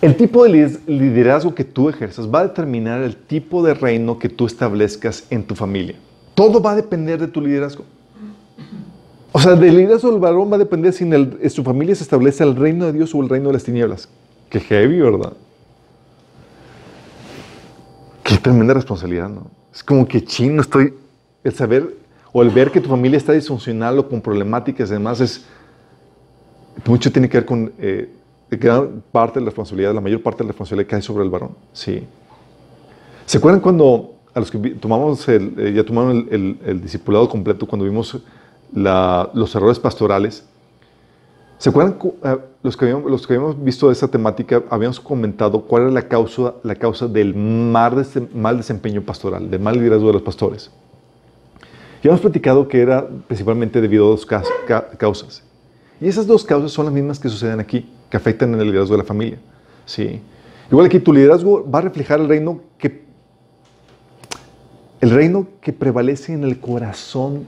[0.00, 4.28] El tipo de liderazgo que tú ejerzas va a determinar el tipo de reino que
[4.28, 5.94] tú establezcas en tu familia.
[6.34, 7.84] Todo va a depender de tu liderazgo.
[9.30, 12.42] O sea, del liderazgo del varón va a depender si en, su familia se establece
[12.42, 14.08] el reino de Dios o el reino de las tinieblas.
[14.50, 15.34] Qué heavy, ¿verdad?
[18.24, 19.61] Qué tremenda responsabilidad, ¿no?
[19.72, 20.94] Es como que chino estoy.
[21.44, 21.96] El saber
[22.32, 25.44] o el ver que tu familia está disfuncional o con problemáticas y demás es.
[26.86, 27.72] Mucho tiene que ver con.
[27.78, 28.08] Eh,
[28.56, 31.56] gran parte de la responsabilidad, la mayor parte de la responsabilidad cae sobre el varón.
[31.72, 32.06] Sí.
[33.24, 37.66] ¿Se acuerdan cuando a los que tomamos el, eh, ya tomaron el, el, discipulado completo,
[37.66, 38.18] cuando vimos
[38.72, 40.44] la, los errores pastorales?
[41.62, 44.64] ¿Se acuerdan uh, los, que habíamos, los que habíamos visto esa temática?
[44.68, 49.76] Habíamos comentado cuál era la causa, la causa del mal, mal desempeño pastoral, del mal
[49.76, 50.72] liderazgo de los pastores.
[52.02, 55.44] Y hemos platicado que era principalmente debido a dos causas.
[56.00, 58.94] Y esas dos causas son las mismas que suceden aquí que afectan en el liderazgo
[58.94, 59.38] de la familia.
[59.86, 60.20] ¿sí?
[60.68, 63.04] Igual aquí tu liderazgo va a reflejar el reino que
[65.00, 67.46] el reino que prevalece en el corazón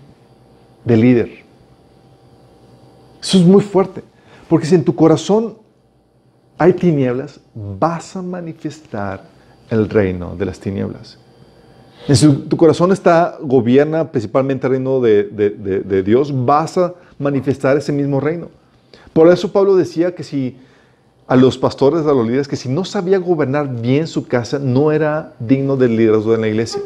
[0.85, 1.44] del líder.
[3.25, 4.03] Eso es muy fuerte,
[4.51, 5.57] porque si en tu corazón
[6.59, 9.25] hay tinieblas, vas a manifestar
[9.71, 11.19] el reino de las tinieblas.
[12.13, 17.93] Si tu corazón está, gobierna principalmente el reino de, de, Dios, vas a manifestar ese
[17.93, 18.51] mismo reino.
[19.15, 20.59] Por eso Pablo decía que si
[21.27, 24.93] a los pastores, a los líderes, que si no sabía gobernar bien su casa, no
[24.93, 26.83] era digno del liderazgo de la iglesia.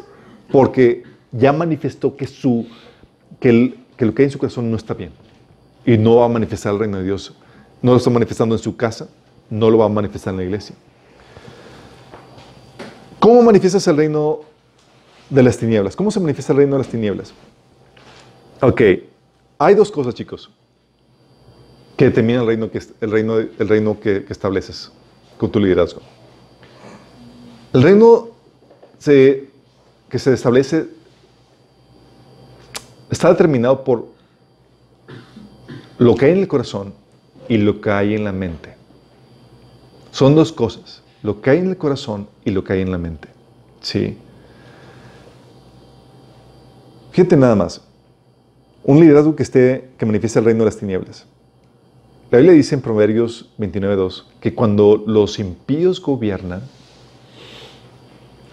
[0.52, 2.68] Porque ya manifestó que, su,
[3.40, 5.10] que, que lo que hay en su corazón no está bien.
[5.88, 7.32] Y no va a manifestar el reino de Dios.
[7.80, 9.08] No lo está manifestando en su casa,
[9.48, 10.76] no lo va a manifestar en la iglesia.
[13.18, 14.40] ¿Cómo manifiestas el reino
[15.30, 15.96] de las tinieblas?
[15.96, 17.32] ¿Cómo se manifiesta el reino de las tinieblas?
[18.60, 18.82] Ok,
[19.56, 20.50] hay dos cosas, chicos,
[21.96, 24.92] que determinan el reino que, el reino, el reino que, estableces
[25.38, 26.02] con tu liderazgo.
[27.72, 28.28] El reino
[29.02, 30.86] que se establece
[33.10, 34.17] está determinado por
[35.98, 36.94] lo que hay en el corazón
[37.48, 38.74] y lo que hay en la mente.
[40.10, 42.98] Son dos cosas, lo que hay en el corazón y lo que hay en la
[42.98, 43.28] mente.
[43.80, 44.16] ¿Sí?
[47.10, 47.82] Fíjate nada más.
[48.84, 51.26] Un liderazgo que esté, que manifieste el reino de las tinieblas.
[52.30, 56.62] La Biblia dice en Proverbios 29.2 que cuando los impíos gobiernan,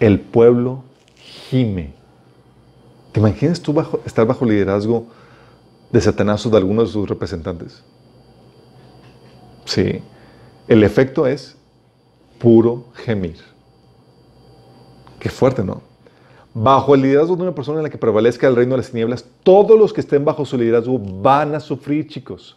[0.00, 0.82] el pueblo
[1.14, 1.92] gime.
[3.12, 5.06] ¿Te imaginas tú bajo, estar bajo liderazgo
[5.90, 7.82] de Satanás o de algunos de sus representantes?
[9.64, 10.00] Sí.
[10.68, 11.56] El efecto es
[12.38, 13.36] puro gemir.
[15.18, 15.82] Qué fuerte, ¿no?
[16.54, 19.24] Bajo el liderazgo de una persona en la que prevalezca el reino de las tinieblas,
[19.42, 22.56] todos los que estén bajo su liderazgo van a sufrir, chicos.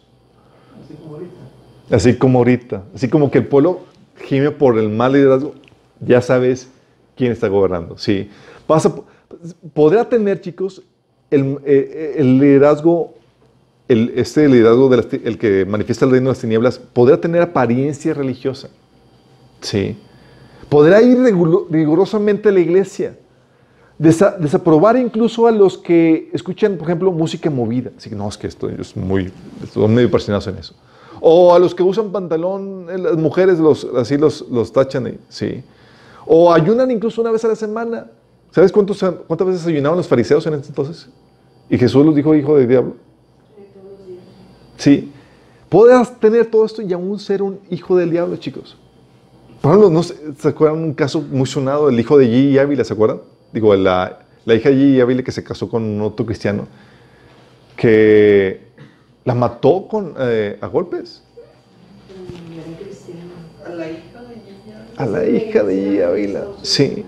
[0.82, 1.96] Así como ahorita.
[1.96, 2.82] Así como ahorita.
[2.94, 3.80] Así como que el pueblo
[4.16, 5.54] gime por el mal liderazgo,
[6.00, 6.70] ya sabes
[7.16, 7.98] quién está gobernando.
[7.98, 8.30] Sí.
[9.74, 10.82] podrá tener, chicos,
[11.30, 13.14] el, eh, el liderazgo
[13.90, 18.14] el, este liderazgo del el que manifiesta el reino de las tinieblas podrá tener apariencia
[18.14, 18.68] religiosa.
[19.60, 19.96] Sí.
[20.68, 23.18] Podrá ir rigurosamente a la iglesia.
[23.98, 27.90] desaprobar incluso a los que escuchan, por ejemplo, música movida.
[27.98, 30.74] Así no, es que estoy, es muy, estoy medio apasionado en eso.
[31.20, 35.64] O a los que usan pantalón, eh, las mujeres los, así los, los tachan, sí.
[36.26, 38.06] O ayunan incluso una vez a la semana.
[38.52, 41.08] ¿Sabes cuántos, cuántas veces ayunaban los fariseos en ese entonces?
[41.68, 43.09] Y Jesús los dijo hijo de diablo.
[44.80, 45.12] Sí.
[45.68, 48.76] Podrás tener todo esto y aún ser un hijo del diablo, chicos.
[49.60, 50.16] Por ejemplo, ¿no se,
[50.48, 53.20] acuerdan un caso muy sonado del hijo de Gigi Ávila, ¿se acuerdan?
[53.52, 56.66] Digo, la, la hija de Gigi Ávila que se casó con otro cristiano,
[57.76, 58.62] que
[59.24, 61.22] la mató con, eh, a golpes.
[63.66, 64.86] A la hija de Ávila.
[64.96, 67.04] A la hija de Gigi Ávila, sí.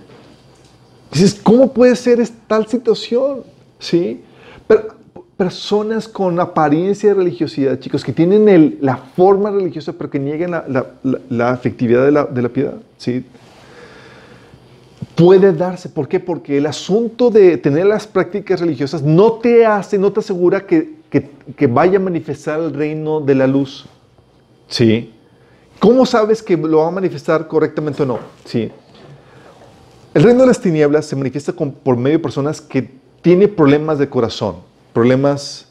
[1.11, 3.44] Dices, ¿cómo puede ser tal situación?
[3.78, 4.22] Sí.
[4.68, 5.01] Pero
[5.42, 11.52] personas con apariencia de religiosidad, chicos, que tienen la forma religiosa, pero que niegan la,
[11.52, 12.74] efectividad de la, piedad.
[12.96, 13.24] ¿sí?
[15.16, 15.88] Puede darse.
[15.88, 16.20] ¿Por qué?
[16.20, 21.66] Porque el asunto de tener las prácticas religiosas no te hace, no te asegura que
[21.68, 23.87] vaya a manifestar el reino de la luz.
[24.68, 25.11] ¿Sí?
[25.81, 28.20] ¿Cómo sabes que lo va a manifestar correctamente o no?
[28.44, 28.70] Sí.
[30.14, 32.88] El reino de las tinieblas se manifiesta por medio de personas que
[33.22, 35.68] tienen problemas de corazón problemas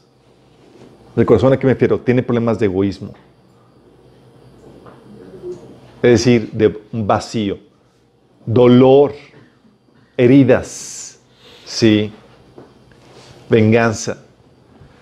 [1.14, 3.12] del corazón a qué me refiero, tiene problemas de egoísmo.
[6.02, 7.58] Es decir, de vacío,
[8.44, 9.12] dolor,
[10.16, 11.20] heridas,
[11.64, 12.12] sí,
[13.48, 14.18] venganza.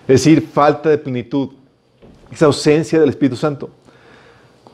[0.07, 1.49] Es decir, falta de plenitud,
[2.31, 3.69] esa ausencia del Espíritu Santo.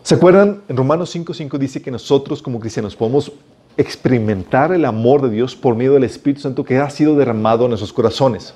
[0.04, 0.62] ¿Se acuerdan?
[0.68, 3.32] En Romanos 5.5 dice que nosotros como cristianos podemos
[3.78, 7.70] experimentar el amor de Dios por medio del Espíritu Santo que ha sido derramado en
[7.70, 8.54] nuestros corazones.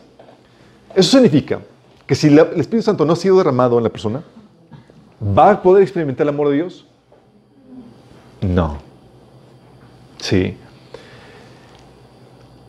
[0.96, 1.60] Eso significa
[2.06, 4.24] que si el Espíritu Santo no ha sido derramado en la persona,
[5.22, 6.86] ¿va a poder experimentar el amor de Dios?
[8.42, 8.78] No.
[10.20, 10.58] Sí.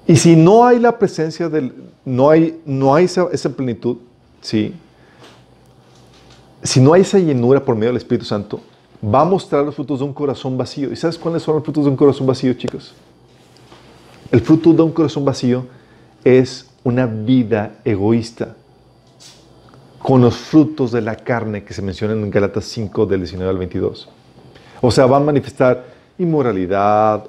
[0.07, 1.73] Y si no hay la presencia del,
[2.05, 3.99] no hay, no hay esa, plenitud,
[4.41, 4.75] sí.
[6.63, 8.61] Si no hay esa llenura por medio del Espíritu Santo,
[9.03, 10.93] va a mostrar los frutos de un corazón vacío.
[10.93, 12.95] ¿Y sabes cuáles son los frutos de un corazón vacío, chicos?
[14.31, 15.67] El fruto de un corazón vacío
[16.25, 18.57] es una vida egoísta
[19.99, 23.59] con los frutos de la carne que se mencionan en Galatas 5 del 19 al
[23.59, 24.09] 22.
[24.81, 25.85] O sea, van a manifestar
[26.19, 27.25] inmoralidad,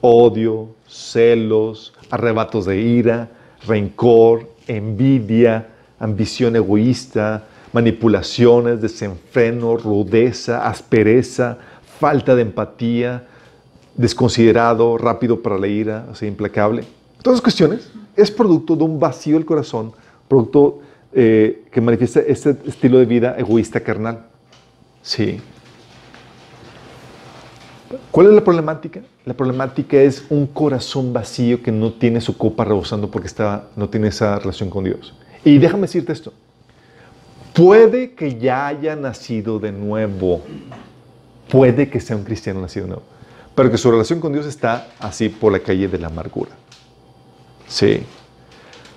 [0.00, 3.28] odio, celos, arrebatos de ira,
[3.66, 5.68] rencor, envidia,
[6.00, 11.58] ambición egoísta, manipulaciones, desenfreno, rudeza, aspereza,
[12.00, 13.28] falta de empatía,
[13.94, 16.84] desconsiderado, rápido para la ira, o sea, implacable.
[17.22, 19.92] Todas las cuestiones es producto de un vacío del corazón,
[20.28, 20.80] producto
[21.12, 24.26] eh, que manifiesta este estilo de vida egoísta carnal.
[25.02, 25.40] Sí.
[28.10, 29.00] ¿Cuál es la problemática?
[29.24, 33.88] La problemática es un corazón vacío que no tiene su copa rebosando porque está, no
[33.88, 35.14] tiene esa relación con Dios.
[35.44, 36.32] Y déjame decirte esto.
[37.52, 40.42] Puede que ya haya nacido de nuevo.
[41.50, 43.04] Puede que sea un cristiano nacido de nuevo.
[43.54, 46.52] Pero que su relación con Dios está así por la calle de la amargura.
[47.70, 48.02] Sí.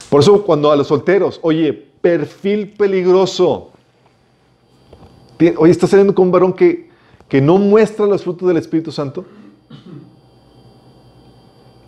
[0.10, 3.72] Por eso cuando a los solteros, oye, perfil peligroso.
[5.58, 6.90] Oye, estás saliendo con un varón que,
[7.30, 9.26] que no muestra los frutos del Espíritu Santo.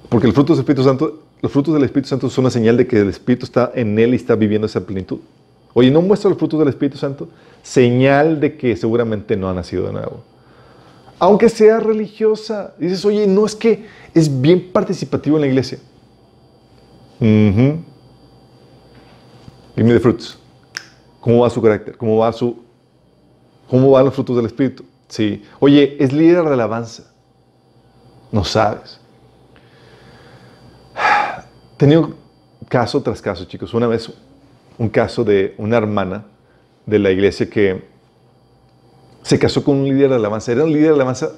[0.10, 2.88] Porque los frutos del Espíritu Santo, los frutos del Espíritu Santo son una señal de
[2.88, 5.20] que el Espíritu está en él y está viviendo esa plenitud.
[5.74, 7.28] Oye, no muestra los frutos del Espíritu Santo,
[7.64, 10.24] señal de que seguramente no ha nacido de nuevo.
[11.18, 15.80] Aunque sea religiosa, dices, oye, no es que es bien participativo en la iglesia.
[17.22, 17.78] Uh
[19.76, 20.18] Give the.
[21.20, 21.98] ¿Cómo va su carácter?
[21.98, 22.64] ¿Cómo va su
[23.70, 24.86] cómo van los frutos del espíritu?
[25.08, 25.44] Sí.
[25.60, 27.12] Oye, es líder de alabanza.
[28.32, 29.00] No sabes.
[31.78, 32.08] Tenía
[32.70, 33.74] caso tras caso, chicos.
[33.74, 34.12] Una vez
[34.78, 36.26] un caso de una hermana
[36.86, 37.84] de la iglesia que
[39.24, 40.52] se casó con un líder de alabanza.
[40.52, 41.32] Era un líder de alabanza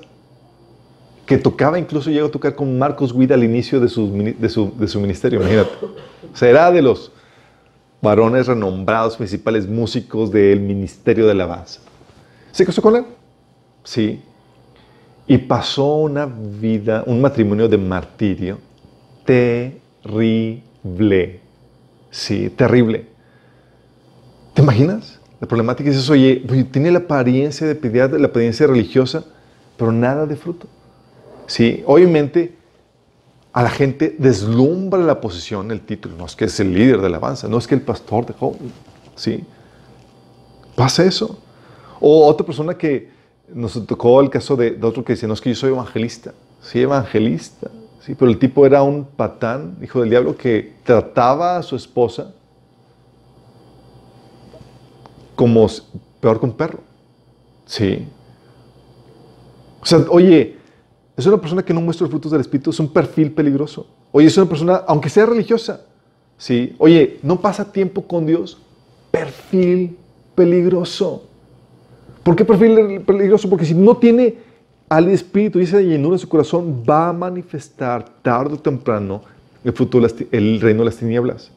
[1.28, 4.08] que tocaba, incluso llegó a tocar con Marcos Guida al inicio de su,
[5.00, 5.72] ministerio, imagínate.
[6.42, 7.12] Era de los
[8.02, 11.82] varones renombrados, principales músicos del ministerio de alabanza.
[12.54, 13.04] ¿Se casó con él?
[13.84, 14.22] Sí.
[15.28, 18.60] Y pasó una vida, un matrimonio de martirio
[19.26, 20.62] terrible.
[22.10, 23.06] Sí, terrible.
[24.54, 25.20] ¿Te imaginas?
[25.42, 29.26] La problemática es eso, oye, tiene la apariencia de piedad, la apariencia religiosa,
[29.76, 30.70] pero nada de fruto.
[31.48, 32.56] Sí, obviamente
[33.54, 37.08] a la gente deslumbra la posición, el título, no es que es el líder de
[37.08, 38.36] alabanza, no es que el pastor de
[39.16, 39.44] ¿sí?
[40.76, 41.40] Pasa eso.
[42.00, 43.10] O otra persona que
[43.52, 46.82] nos tocó el caso de, otro que dice, no es que yo soy evangelista, sí,
[46.82, 51.76] evangelista, sí, pero el tipo era un patán, hijo del diablo, que trataba a su
[51.76, 52.32] esposa
[55.36, 55.66] como
[56.20, 56.80] peor que un perro.
[57.66, 58.08] Sí.
[59.82, 60.58] O sea, oye,
[61.18, 63.88] es una persona que no muestra los frutos del Espíritu, es un perfil peligroso.
[64.12, 65.82] Oye, es una persona, aunque sea religiosa,
[66.38, 66.76] sí.
[66.78, 68.60] Oye, no pasa tiempo con Dios,
[69.10, 69.98] perfil
[70.36, 71.24] peligroso.
[72.24, 73.50] ¿Por qué perfil peligroso?
[73.50, 74.36] Porque si no tiene
[74.90, 79.22] al Espíritu y esa llenura en su corazón, va a manifestar tarde o temprano
[79.64, 81.52] el fruto del reino de las tinieblas.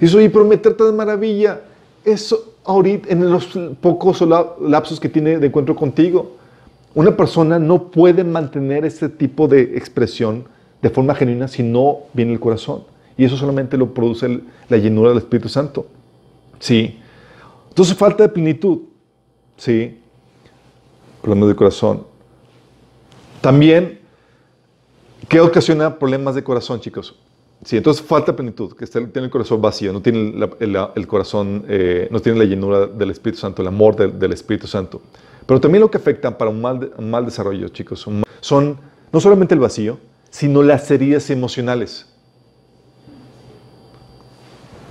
[0.00, 1.60] Y eso, y prometerte de maravilla,
[2.04, 3.46] eso ahorita, en los
[3.80, 4.24] pocos
[4.60, 6.36] lapsos que tiene de encuentro contigo.
[6.96, 10.48] Una persona no puede mantener este tipo de expresión
[10.80, 12.84] de forma genuina si no viene el corazón.
[13.18, 15.88] Y eso solamente lo produce la llenura del Espíritu Santo.
[16.58, 16.98] Sí.
[17.68, 18.78] Entonces falta de plenitud.
[19.58, 20.00] Sí.
[21.20, 22.06] Problemas de corazón.
[23.42, 24.00] También,
[25.28, 27.14] ¿qué ocasiona problemas de corazón, chicos?
[27.62, 32.20] Sí, entonces falta plenitud, que tiene el corazón vacío, no tiene el, corazón, eh, no
[32.20, 35.02] tiene la llenura del Espíritu Santo, el amor del, Espíritu Santo.
[35.46, 38.06] Pero también lo que afecta para un mal, mal desarrollo, chicos,
[38.40, 38.78] son,
[39.12, 39.98] no solamente el vacío,
[40.30, 42.06] sino las heridas emocionales.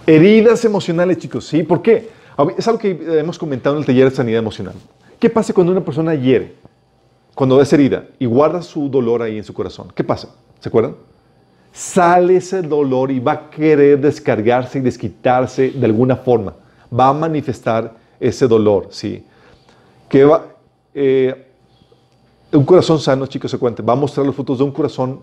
[0.08, 1.64] Heridas emocionales, chicos, ¿sí?
[1.64, 2.10] ¿Por qué?
[2.58, 4.76] Es algo que hemos comentado en el taller de sanidad emocional.
[5.20, 6.56] ¿Qué pasa cuando una persona hiere?
[7.34, 9.92] Cuando es herida y guarda su dolor ahí en su corazón.
[9.94, 10.30] ¿Qué pasa?
[10.60, 10.96] ¿Se acuerdan?
[11.76, 16.54] sale ese dolor y va a querer descargarse y desquitarse de alguna forma.
[16.98, 19.26] Va a manifestar ese dolor, ¿sí?
[20.16, 20.46] Que va,
[20.94, 21.46] eh,
[22.54, 25.20] un corazón sano, chicos, se cuenta, va a mostrar los frutos de un corazón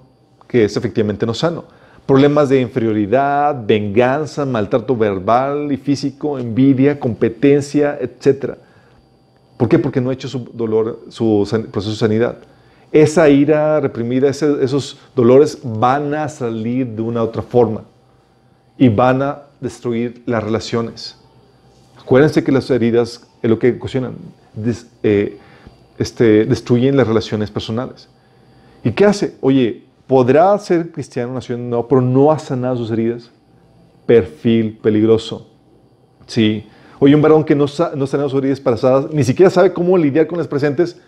[0.46, 1.64] que es efectivamente no sano.
[2.04, 8.58] Problemas de inferioridad, venganza, maltrato verbal y físico, envidia, competencia, etc.
[9.56, 9.78] ¿Por qué?
[9.78, 12.36] Porque no ha hecho su dolor, su proceso de sanidad
[12.92, 17.84] esa ira reprimida, esos dolores van a salir de una otra forma
[18.76, 21.16] y van a destruir las relaciones.
[21.98, 24.16] Acuérdense que las heridas es lo que ocasionan,
[25.02, 25.38] eh,
[25.98, 28.08] este, destruyen las relaciones personales.
[28.84, 29.36] ¿Y qué hace?
[29.40, 33.30] Oye, ¿podrá ser cristiano, nación no, pero no ha sanado sus heridas?
[34.06, 35.48] Perfil peligroso.
[36.26, 36.66] Sí.
[36.98, 39.96] Oye, un varón que no, no ha sanado sus heridas pasadas, ni siquiera sabe cómo
[39.96, 41.00] lidiar con las presentes,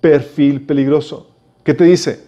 [0.00, 1.30] perfil peligroso.
[1.64, 2.20] ¿Qué te dice?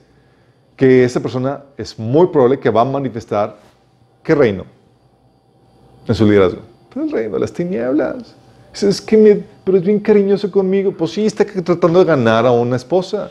[0.76, 3.56] Que esa persona es muy probable que va a manifestar
[4.22, 4.64] qué reino
[6.06, 6.62] en su liderazgo.
[6.92, 8.34] Pues el reino de las tinieblas.
[8.72, 10.92] Es que me, pero es bien cariñoso conmigo.
[10.92, 13.30] Pues sí, está tratando de ganar a una esposa.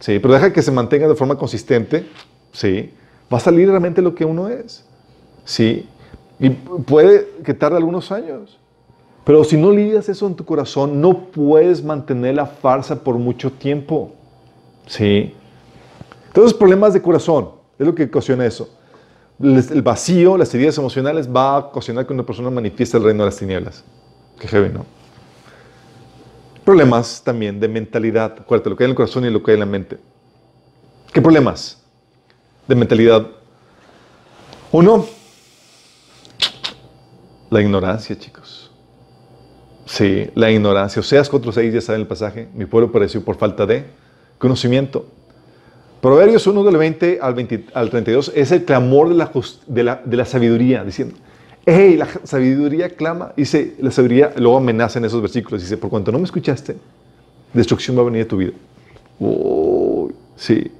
[0.00, 2.06] Sí, pero deja que se mantenga de forma consistente.
[2.52, 2.90] Sí,
[3.32, 4.84] va a salir realmente lo que uno es.
[5.44, 5.86] Sí,
[6.38, 8.58] y puede que tarde algunos años.
[9.24, 13.52] Pero si no lidias eso en tu corazón, no puedes mantener la farsa por mucho
[13.52, 14.12] tiempo.
[14.88, 15.32] ¿Sí?
[16.26, 18.68] Entonces, problemas de corazón, es lo que ocasiona eso.
[19.40, 23.30] El vacío, las heridas emocionales va a ocasionar que una persona manifieste el reino de
[23.30, 23.84] las tinieblas.
[24.40, 24.84] Qué heavy, ¿no?
[26.64, 28.36] Problemas también de mentalidad.
[28.38, 29.98] Acuérdate, lo que hay en el corazón y lo que hay en la mente.
[31.12, 31.82] ¿Qué problemas
[32.68, 33.26] de mentalidad?
[34.70, 35.06] Uno,
[37.50, 38.70] la ignorancia, chicos.
[39.84, 41.00] Sí, la ignorancia.
[41.00, 42.48] Oseas 4.6, ya saben el pasaje.
[42.54, 43.84] Mi pueblo pereció por falta de
[44.38, 45.06] conocimiento.
[46.00, 49.30] Proverbios 1 del 20 al, 20 al 32 es el clamor de la,
[49.66, 51.16] de la, de la sabiduría, diciendo,
[51.66, 56.10] hey, la sabiduría clama, dice, la sabiduría luego amenaza en esos versículos, dice, por cuanto
[56.12, 56.76] no me escuchaste,
[57.52, 58.52] destrucción va a venir a tu vida.
[60.36, 60.70] sí.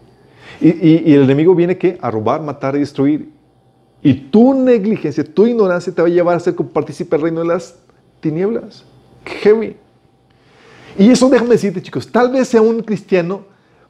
[0.60, 3.30] Y, el enemigo viene que a robar, matar y destruir.
[4.00, 7.46] Y tu negligencia, tu ignorancia te va a llevar a ser partícipe del reino de
[7.48, 7.74] las
[8.20, 8.84] tinieblas.
[9.24, 9.76] Heavy.
[10.96, 13.44] Y eso déjame decirte, chicos, tal vez sea un cristiano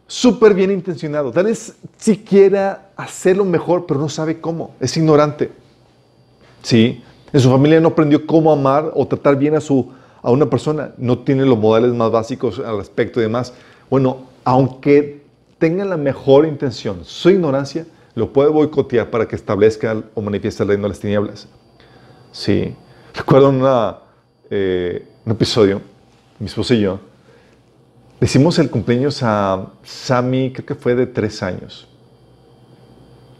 [0.06, 5.50] súper bien intencionado, tal vez si quiera hacerlo mejor, pero no sabe cómo, es ignorante.
[6.62, 7.02] Sí,
[7.32, 9.90] en su familia no aprendió cómo amar o tratar bien a, su,
[10.22, 13.52] a una persona, no tiene los modales más básicos al respecto y demás.
[13.90, 15.22] Bueno, aunque
[15.58, 20.70] tenga la mejor intención, su ignorancia lo puede boicotear para que establezca o manifieste el
[20.70, 21.48] reino de las tinieblas.
[22.30, 22.74] Sí,
[23.14, 23.98] recuerdo una,
[24.50, 25.80] eh, un episodio,
[26.38, 27.00] mi esposo y yo,
[28.20, 31.88] le hicimos el cumpleaños a Sammy, creo que fue de tres años.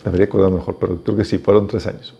[0.04, 2.16] Debería acordar mejor, pero creo que sí, fueron tres años.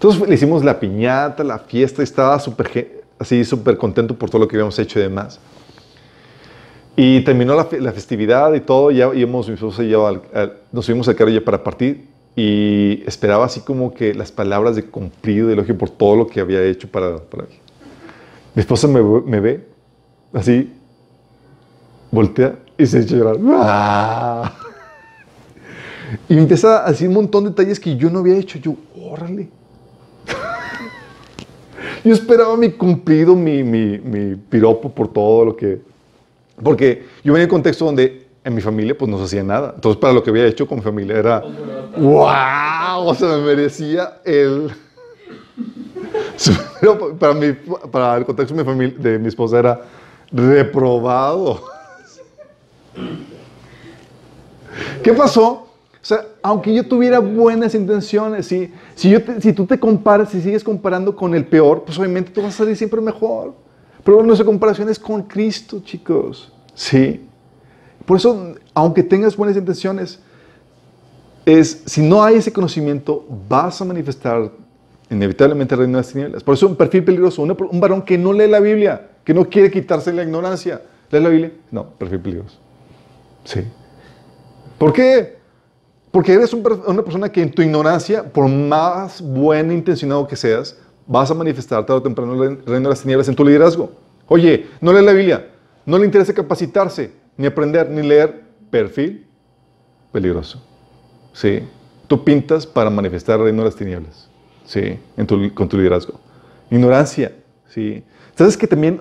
[0.00, 4.48] Entonces le hicimos la piñata, la fiesta, estaba súper así súper contento por todo lo
[4.48, 5.38] que habíamos hecho y demás.
[6.96, 10.22] Y terminó la, festividad y todo, ya íbamos, mi esposa y yo,
[10.72, 14.86] nos subimos al carro ya para partir y esperaba así como que las palabras de
[14.86, 17.44] cumplido, de elogio por todo lo que había hecho para, para
[18.54, 19.66] Mi esposa me, me, ve
[20.32, 20.72] así,
[22.10, 23.36] voltea y se echa a llorar.
[23.52, 24.56] ¡Ah!
[26.26, 28.58] Y empieza a decir un montón de detalles que yo no había hecho.
[28.58, 29.59] Yo, órale.
[32.04, 35.80] Yo esperaba mi cumplido, mi, mi, mi, piropo por todo lo que...
[36.62, 39.72] Porque yo venía en un contexto donde en mi familia pues no se hacía nada.
[39.74, 41.42] Entonces para lo que había hecho con mi familia era...
[41.96, 43.08] ¡Wow!
[43.08, 44.70] O sea, me merecía el...
[47.18, 47.52] para, mi,
[47.90, 49.82] para el contexto de mi, familia, de mi esposa era
[50.32, 51.62] reprobado.
[55.02, 55.69] ¿Qué pasó?
[56.02, 60.40] O sea, aunque yo tuviera buenas intenciones, si, si, yo si tú te comparas, si
[60.40, 63.54] sigues comparando con el peor, pues obviamente tú vas a salir siempre mejor.
[64.02, 66.50] Pero nuestra comparación es con Cristo, chicos.
[66.74, 67.26] Sí.
[68.06, 70.20] Por eso, aunque tengas buenas intenciones,
[71.44, 74.50] es, si no hay ese conocimiento, vas a manifestar
[75.10, 76.42] inevitablemente el reino de las tinieblas.
[76.42, 79.70] Por eso un perfil peligroso, un varón que no lee la Biblia, que no quiere
[79.70, 80.80] quitarse la ignorancia.
[81.10, 81.52] ¿Lee la Biblia?
[81.70, 82.56] No, perfil peligroso.
[83.44, 83.64] Sí.
[84.78, 85.39] ¿Por qué?
[86.10, 91.30] Porque eres una persona que en tu ignorancia, por más buen intencionado que seas, vas
[91.30, 93.92] a manifestar tarde o temprano el reino de las tinieblas en tu liderazgo.
[94.26, 95.50] Oye, no lee la Biblia,
[95.86, 98.50] no le interesa capacitarse, ni aprender, ni leer.
[98.70, 99.26] Perfil
[100.12, 100.62] peligroso.
[101.32, 101.60] Sí.
[102.06, 104.28] Tú pintas para manifestar el reino de las tinieblas.
[104.64, 104.98] Sí.
[105.54, 106.20] Con tu liderazgo.
[106.70, 107.32] Ignorancia.
[107.68, 108.02] Sí.
[108.36, 109.00] ¿Sabes que también,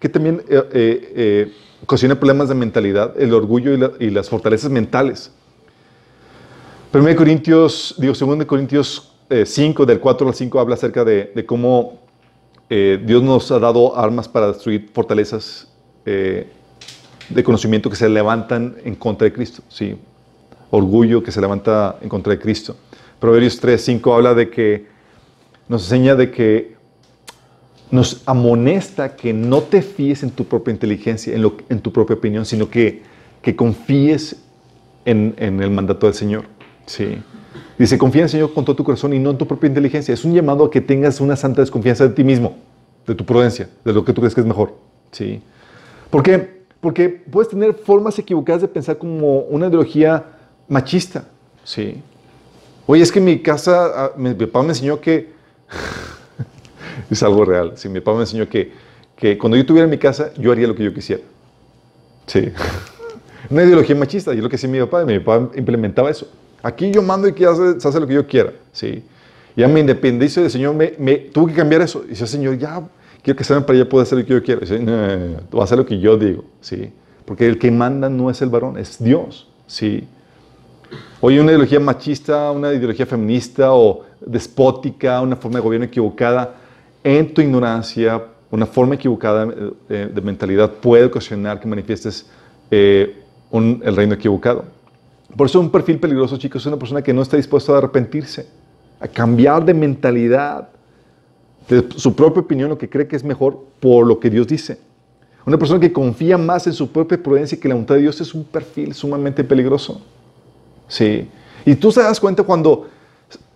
[0.00, 1.52] que también eh, eh,
[1.86, 3.20] eh, problemas de mentalidad?
[3.20, 5.32] El orgullo y las fortalezas mentales.
[6.90, 11.98] 1 Corintios, digo, 2 Corintios 5, eh, del 4 al 5, habla acerca de, cómo
[12.70, 15.68] eh, Dios nos ha dado armas para destruir fortalezas
[16.06, 16.46] eh,
[17.28, 19.62] de conocimiento que se levantan en contra de Cristo.
[19.68, 19.98] ¿sí?
[20.70, 22.74] Orgullo que se levanta en contra de Cristo.
[23.20, 24.86] Proverbios 3, 5 habla de que
[25.68, 26.74] nos enseña de que
[27.90, 32.70] nos amonesta que no te fíes en tu propia inteligencia, en, tu propia opinión, sino
[32.70, 33.02] que,
[33.42, 34.36] que confíes
[35.04, 36.57] en el mandato del Señor.
[36.88, 37.22] Sí.
[37.78, 40.12] Dice, confía en el Señor con todo tu corazón y no en tu propia inteligencia.
[40.12, 42.56] Es un llamado a que tengas una santa desconfianza de ti mismo,
[43.06, 44.74] de tu prudencia, de lo que tú crees que es mejor.
[45.12, 45.40] Sí.
[46.10, 46.58] ¿Por qué?
[46.80, 50.24] Porque puedes tener formas equivocadas de pensar como una ideología
[50.66, 51.26] machista.
[51.62, 52.02] Sí.
[52.86, 55.30] Oye, es que en mi casa, ah, mi, papá me enseñó que...
[57.10, 57.72] es algo real.
[57.76, 58.72] Sí, mi papá me enseñó que,
[59.14, 61.22] que cuando yo tuviera mi casa, yo haría lo que yo quisiera.
[62.26, 62.50] Sí.
[63.50, 64.34] una ideología machista.
[64.34, 66.28] Y lo que hacía mi papá, mi papá implementaba eso.
[66.62, 67.44] Aquí yo mando y que
[67.78, 68.52] se hace lo que yo quiera.
[68.72, 69.02] ¿sí?
[69.56, 72.02] Ya me independizo del Señor, me, me que cambiar eso.
[72.04, 72.82] Y dice, Señor, ya
[73.22, 74.60] quiero que sean para allá, pueda hacer lo que yo quiero.
[74.60, 76.44] Y dice, no, no, no, a hacer lo que yo digo.
[76.60, 76.92] ¿sí?
[77.24, 79.48] Porque el que manda no es el varón, es Dios.
[79.66, 80.06] ¿sí?
[81.20, 86.54] Oye, una ideología machista, una ideología feminista o despótica, una forma de gobierno equivocada,
[87.04, 92.26] en tu ignorancia, una forma equivocada de, de mentalidad puede ocasionar que manifiestes
[92.70, 94.64] eh, un, el reino equivocado.
[95.38, 98.48] Por eso un perfil peligroso, chicos, es una persona que no está dispuesta a arrepentirse,
[98.98, 100.68] a cambiar de mentalidad,
[101.68, 104.80] de su propia opinión, lo que cree que es mejor por lo que Dios dice.
[105.46, 108.34] Una persona que confía más en su propia prudencia que la voluntad de Dios es
[108.34, 110.00] un perfil sumamente peligroso.
[110.88, 111.28] Sí.
[111.64, 112.88] Y tú te das cuenta cuando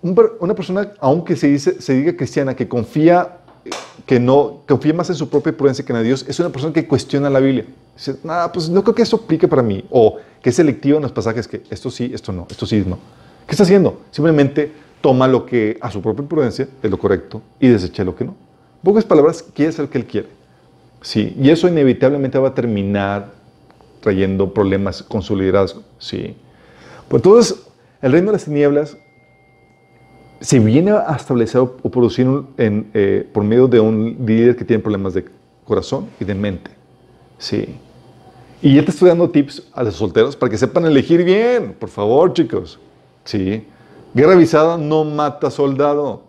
[0.03, 3.39] una persona, aunque se, dice, se diga cristiana, que confía,
[4.07, 6.87] que no, confía más en su propia prudencia que en Dios, es una persona que
[6.87, 7.67] cuestiona la Biblia.
[7.95, 9.85] Dice, nada, pues no creo que eso aplique para mí.
[9.91, 12.99] O que es selectiva en los pasajes que esto sí, esto no, esto sí, no.
[13.47, 14.01] ¿Qué está haciendo?
[14.11, 18.25] Simplemente toma lo que a su propia prudencia es lo correcto y desecha lo que
[18.25, 18.33] no.
[18.33, 20.29] En pocas palabras, quiere hacer lo que él quiere.
[21.01, 23.33] Sí, y eso inevitablemente va a terminar
[24.01, 25.83] trayendo problemas con su liderazgo.
[25.99, 26.37] Sí.
[27.09, 27.63] Pues entonces,
[28.01, 28.97] el reino de las tinieblas
[30.43, 32.27] se viene a establecer o producir
[32.59, 35.25] eh, por medio de un líder que tiene problemas de
[35.65, 36.71] corazón y de mente.
[37.39, 37.77] Sí.
[38.61, 41.89] Y ya te estoy dando tips a los solteros para que sepan elegir bien, por
[41.89, 42.79] favor, chicos.
[43.25, 43.65] Sí.
[44.15, 46.23] Guerra avisada no mata soldado.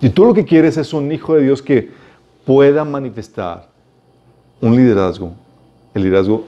[0.00, 1.90] Y tú lo que quieres es un hijo de Dios que
[2.44, 3.68] pueda manifestar
[4.60, 5.32] un liderazgo,
[5.94, 6.44] el liderazgo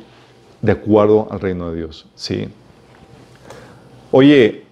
[0.60, 2.06] de acuerdo al reino de Dios.
[2.14, 2.48] ¿sí?
[4.10, 4.65] Oye,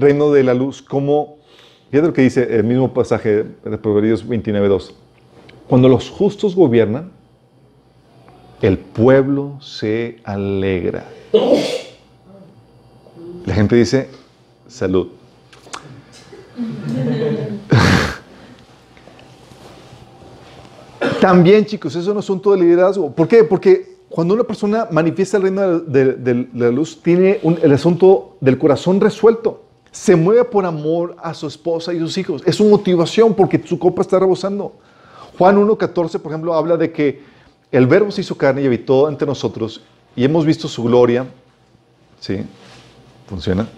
[0.00, 1.38] reino de la luz, ¿cómo?
[1.90, 4.92] Fíjate lo que dice el mismo pasaje de Proverbios 29.2.
[5.68, 7.10] Cuando los justos gobiernan,
[8.62, 11.04] el pueblo se alegra.
[13.46, 14.08] La gente dice,
[14.66, 15.08] salud.
[21.20, 23.10] También, chicos, es un asunto de liderazgo.
[23.12, 23.44] ¿Por qué?
[23.44, 29.00] Porque cuando una persona manifiesta el reino de, la luz, tiene el asunto del corazón
[29.00, 29.67] resuelto.
[29.90, 32.42] Se mueve por amor a su esposa y sus hijos.
[32.44, 34.72] Es su motivación porque su copa está rebosando.
[35.36, 37.22] Juan 1.14, por ejemplo, habla de que
[37.70, 39.82] el verbo se hizo carne y habitó entre nosotros
[40.16, 41.26] y hemos visto su gloria.
[42.20, 42.44] ¿Sí?
[43.28, 43.68] ¿Funciona?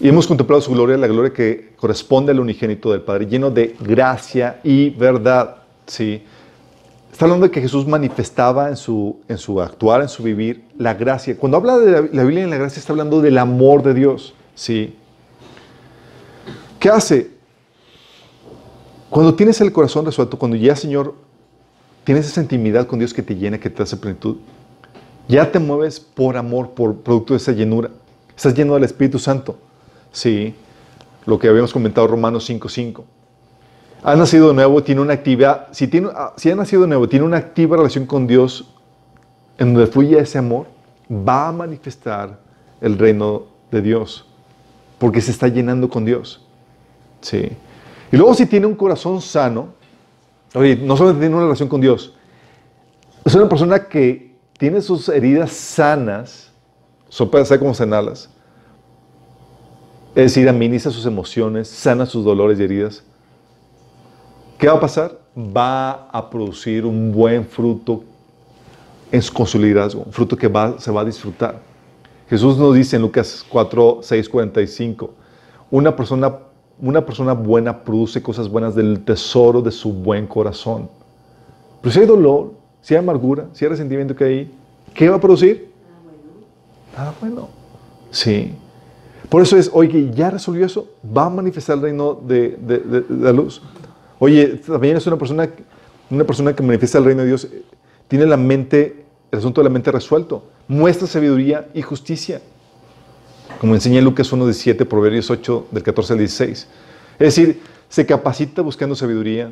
[0.00, 3.76] Y hemos contemplado su gloria, la gloria que corresponde al unigénito del Padre, lleno de
[3.80, 5.58] gracia y verdad.
[5.86, 6.22] ¿sí?
[7.12, 10.94] Está hablando de que Jesús manifestaba en su, en su actuar, en su vivir, la
[10.94, 11.36] gracia.
[11.36, 14.34] Cuando habla de la, Biblia en la gracia, está hablando del amor de Dios.
[14.54, 14.96] ¿Sí?
[16.78, 17.30] ¿Qué hace?
[19.10, 21.14] Cuando tienes el corazón resuelto, cuando ya, Señor,
[22.04, 24.36] tienes esa intimidad con Dios que te llena, que te hace plenitud,
[25.28, 27.90] ya te mueves por amor, por producto de esa llenura.
[28.36, 29.58] Estás lleno del Espíritu Santo.
[30.10, 30.54] Sí,
[31.26, 33.04] lo que habíamos comentado Romanos 5.5
[34.02, 37.08] ha nacido de nuevo, tiene una actividad, si, tiene, ah, si ha nacido de nuevo,
[37.08, 38.68] tiene una activa relación con Dios,
[39.58, 40.66] en donde fluye ese amor,
[41.08, 42.40] va a manifestar
[42.80, 44.26] el reino de Dios,
[45.02, 46.40] porque se está llenando con Dios.
[47.22, 47.48] Sí.
[48.12, 49.70] Y luego si tiene un corazón sano,
[50.54, 52.14] oye, no solamente tiene una relación con Dios,
[53.24, 56.52] es una persona que tiene sus heridas sanas,
[57.32, 58.30] para saber cómo sanarlas,
[60.10, 63.02] es decir, administra sus emociones, sana sus dolores y heridas,
[64.56, 65.18] ¿Qué va a pasar?
[65.36, 68.04] Va a producir un buen fruto
[69.10, 71.71] en con su liderazgo, un fruto que va, se va a disfrutar.
[72.32, 75.10] Jesús nos dice en Lucas 4, 6, 45,
[75.70, 76.34] una persona,
[76.80, 80.88] una persona buena produce cosas buenas del tesoro de su buen corazón.
[81.82, 84.50] Pero si hay dolor, si hay amargura, si hay resentimiento que hay,
[84.94, 85.72] ¿qué va a producir?
[86.96, 87.34] Nada bueno.
[87.34, 87.48] bueno.
[88.10, 88.54] Sí.
[89.28, 93.32] Por eso es, oye, ya resolvió eso, va a manifestar el reino de, de la
[93.32, 93.60] luz.
[94.18, 95.50] Oye, también es una persona,
[96.10, 97.46] una persona que manifiesta el reino de Dios,
[98.08, 99.01] tiene la mente,
[99.32, 102.42] el asunto de la mente resuelto, muestra sabiduría y justicia.
[103.60, 106.68] Como enseña Lucas 1.17, Proverbios 8, del 14 al 16.
[107.18, 109.50] Es decir, se capacita buscando sabiduría,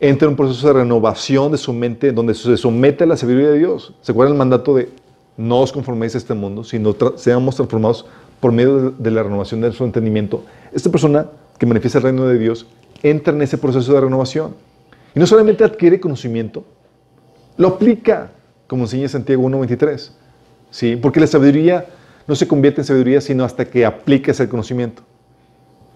[0.00, 3.50] entra en un proceso de renovación de su mente donde se somete a la sabiduría
[3.50, 3.92] de Dios.
[4.00, 4.88] ¿Se acuerdan el mandato de
[5.36, 8.06] no os conforméis a este mundo, sino seamos transformados
[8.40, 10.44] por medio de la renovación de su entendimiento?
[10.72, 11.26] Esta persona
[11.58, 12.66] que manifiesta el reino de Dios
[13.02, 14.54] entra en ese proceso de renovación.
[15.14, 16.64] Y no solamente adquiere conocimiento,
[17.58, 18.30] lo aplica,
[18.70, 20.12] como enseña Santiago 1.23.
[20.70, 20.94] ¿sí?
[20.94, 21.86] Porque la sabiduría
[22.28, 25.02] no se convierte en sabiduría sino hasta que apliques el conocimiento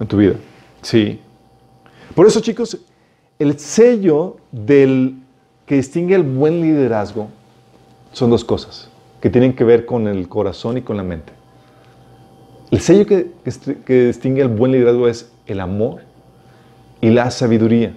[0.01, 0.35] en tu vida.
[0.83, 1.21] ¿sí?
[2.17, 2.77] Por eso, chicos,
[3.39, 5.15] el sello del
[5.67, 7.29] que distingue el buen liderazgo
[8.11, 11.33] son dos cosas que tienen que ver con el corazón y con la mente.
[12.73, 13.31] El sello que,
[13.87, 16.03] que distingue el buen liderazgo es el amor
[17.01, 17.95] y la sabiduría.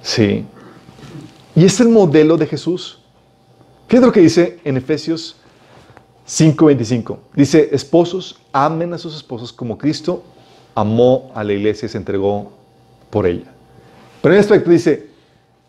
[0.00, 0.46] Sí.
[1.54, 2.98] Y es el modelo de Jesús.
[3.88, 5.36] Fíjate lo que dice en Efesios
[6.26, 7.18] 5:25.
[7.34, 10.22] Dice, esposos, amen a sus esposos como Cristo
[10.74, 12.52] amó a la iglesia y se entregó
[13.10, 13.52] por ella.
[14.22, 15.10] Pero en este aspecto dice,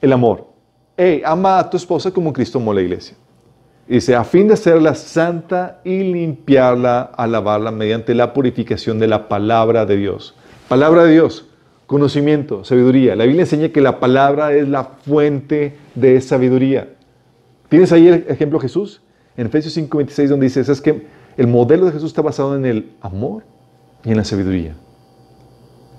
[0.01, 0.47] el amor.
[0.95, 3.17] Hey, ama a tu esposa como Cristo amó a la iglesia.
[3.87, 9.85] Dice, a fin de hacerla santa y limpiarla, alabarla mediante la purificación de la palabra
[9.85, 10.35] de Dios
[10.73, 11.45] Palabra de Dios,
[11.85, 13.15] conocimiento, sabiduría.
[13.15, 16.93] La Biblia enseña que la palabra es la fuente de sabiduría.
[17.69, 19.01] ¿Tienes ahí el ejemplo Jesús?
[19.35, 21.07] En Efesios 5:26 donde dice, es que
[21.37, 23.43] el modelo de Jesús está basado en el amor
[24.03, 24.75] y en la sabiduría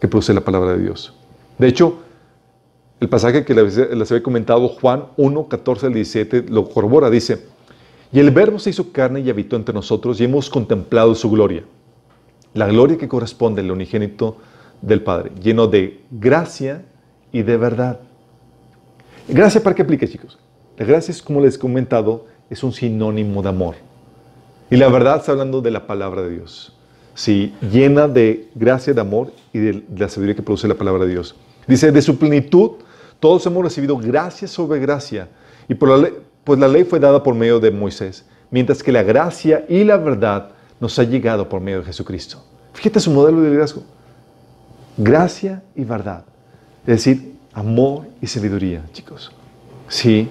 [0.01, 1.15] que produce la palabra de Dios.
[1.59, 1.99] De hecho,
[3.01, 7.47] el pasaje que les había comentado, Juan 1, 14 al 17, lo corrobora, dice,
[8.13, 11.65] y el verbo se hizo carne y habitó entre nosotros y hemos contemplado su gloria,
[12.55, 14.37] la gloria que corresponde al unigénito
[14.83, 16.83] del Padre, lleno de gracia
[17.33, 18.01] y de verdad.
[19.29, 20.39] Gracia para qué aplica, chicos.
[20.77, 23.77] La gracia es, como les he comentado, es un sinónimo de amor.
[24.71, 26.73] Y la verdad está hablando de la palabra de Dios.
[27.15, 31.13] Sí, llena de gracia, de amor y de, la sabiduría que produce la palabra de
[31.13, 31.37] Dios.
[31.67, 32.73] Dice, de su plenitud,
[33.21, 35.29] todos hemos recibido gracia sobre gracia.
[35.69, 39.85] Y pues la ley fue dada por medio de Moisés, mientras que la gracia y
[39.85, 40.51] la verdad
[40.81, 42.43] nos ha llegado por medio de Jesucristo.
[42.75, 43.85] Fíjate su modelo de liderazgo.
[44.97, 46.25] Gracia y verdad.
[46.87, 49.33] Es decir, amor y sabiduría, chicos.
[49.89, 50.29] Sí.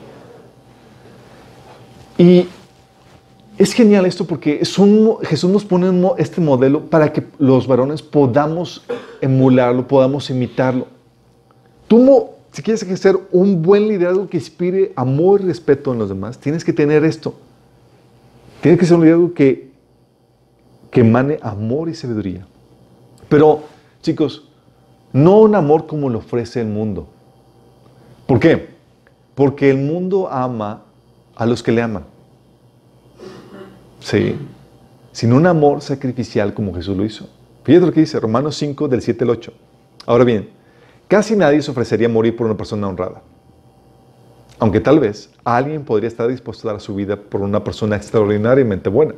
[2.18, 2.48] Y
[3.58, 5.88] es genial esto porque Jesús nos pone
[6.18, 8.84] este modelo para que los varones podamos
[9.22, 10.88] emularlo, podamos imitarlo.
[11.88, 16.40] Tú, si quieres ser un buen liderazgo que inspire amor y respeto en los demás,
[16.40, 17.36] tienes que tener esto.
[18.62, 19.72] Tienes que ser un liderazgo que,
[20.90, 22.48] que emane amor y sabiduría.
[23.28, 23.64] Pero,
[24.02, 24.50] chicos,
[25.14, 27.08] no un amor como lo ofrece el mundo.
[28.26, 28.70] ¿Por qué?
[29.36, 30.82] Porque el mundo ama
[31.36, 32.04] a los que le aman.
[34.00, 34.36] Sí.
[35.12, 37.30] Sin un amor sacrificial como Jesús lo hizo.
[37.64, 39.54] Fíjate lo que dice Romanos 5 del 7 al 8.
[40.06, 40.50] Ahora bien,
[41.08, 43.22] casi nadie se ofrecería a morir por una persona honrada.
[44.60, 48.90] Aunque tal vez alguien podría estar dispuesto a dar su vida por una persona extraordinariamente
[48.90, 49.14] buena.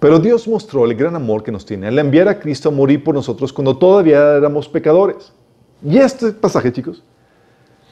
[0.00, 3.02] Pero Dios mostró el gran amor que nos tiene al enviar a Cristo a morir
[3.02, 5.32] por nosotros cuando todavía éramos pecadores.
[5.84, 7.02] Y este pasaje, chicos,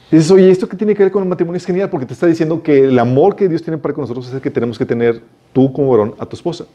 [0.09, 1.57] dices, oye, ¿esto qué tiene que ver con el matrimonio?
[1.57, 4.27] Es genial porque te está diciendo que el amor que Dios tiene para con nosotros
[4.27, 6.65] es el que tenemos que tener tú como varón a tu esposa.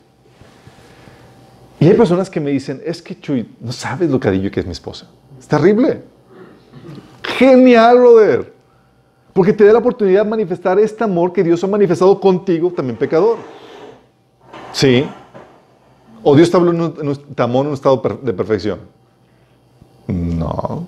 [1.81, 4.67] Y hay personas que me dicen, es que Chuy, no sabes lo cadillo que es
[4.67, 5.09] mi esposa.
[5.39, 6.03] Es terrible.
[7.39, 8.53] Genial, brother.
[9.33, 12.97] Porque te da la oportunidad de manifestar este amor que Dios ha manifestado contigo, también
[12.97, 13.39] pecador.
[14.73, 15.07] Sí.
[16.23, 18.79] ¿O Dios te en un, estado de perfección?
[20.07, 20.87] No.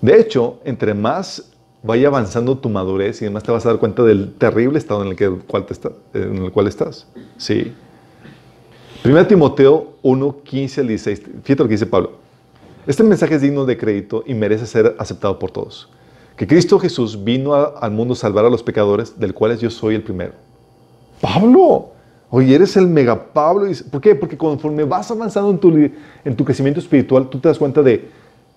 [0.00, 1.50] De hecho, entre más
[1.82, 5.08] vaya avanzando tu madurez y además te vas a dar cuenta del terrible estado en
[5.08, 5.66] el, que, cual,
[6.14, 7.06] en el cual estás.
[7.36, 7.72] Sí.
[9.04, 11.22] 1 Timoteo 1, 15 al 16.
[11.42, 12.12] Fíjate lo que dice Pablo.
[12.86, 15.88] Este mensaje es digno de crédito y merece ser aceptado por todos.
[16.36, 19.94] Que Cristo Jesús vino al mundo a salvar a los pecadores, del cuales yo soy
[19.94, 20.32] el primero.
[21.20, 21.91] Pablo,
[22.34, 23.70] oye, eres el mega Pablo.
[23.90, 24.14] ¿Por qué?
[24.14, 25.70] Porque conforme vas avanzando en tu,
[26.24, 28.08] en tu crecimiento espiritual, tú te das cuenta de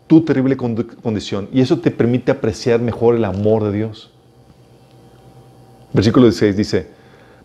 [0.08, 4.12] tu terrible condición y eso te permite apreciar mejor el amor de Dios.
[5.92, 6.88] Versículo 16 dice,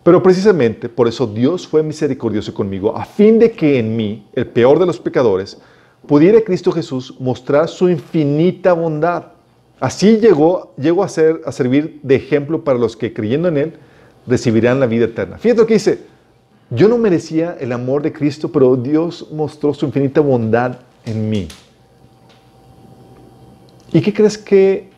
[0.03, 4.47] pero precisamente por eso Dios fue misericordioso conmigo, a fin de que en mí, el
[4.47, 5.57] peor de los pecadores,
[6.07, 9.25] pudiera Cristo Jesús mostrar su infinita bondad.
[9.81, 13.73] Así llegó, llegó a, ser, a servir de ejemplo para los que creyendo en Él
[14.27, 15.37] recibirán la vida eterna.
[15.37, 16.10] Fíjate lo que dice,
[16.71, 21.49] yo no merecía el amor de Cristo, pero Dios mostró su infinita bondad en mí.
[23.91, 24.89] ¿Y qué crees que,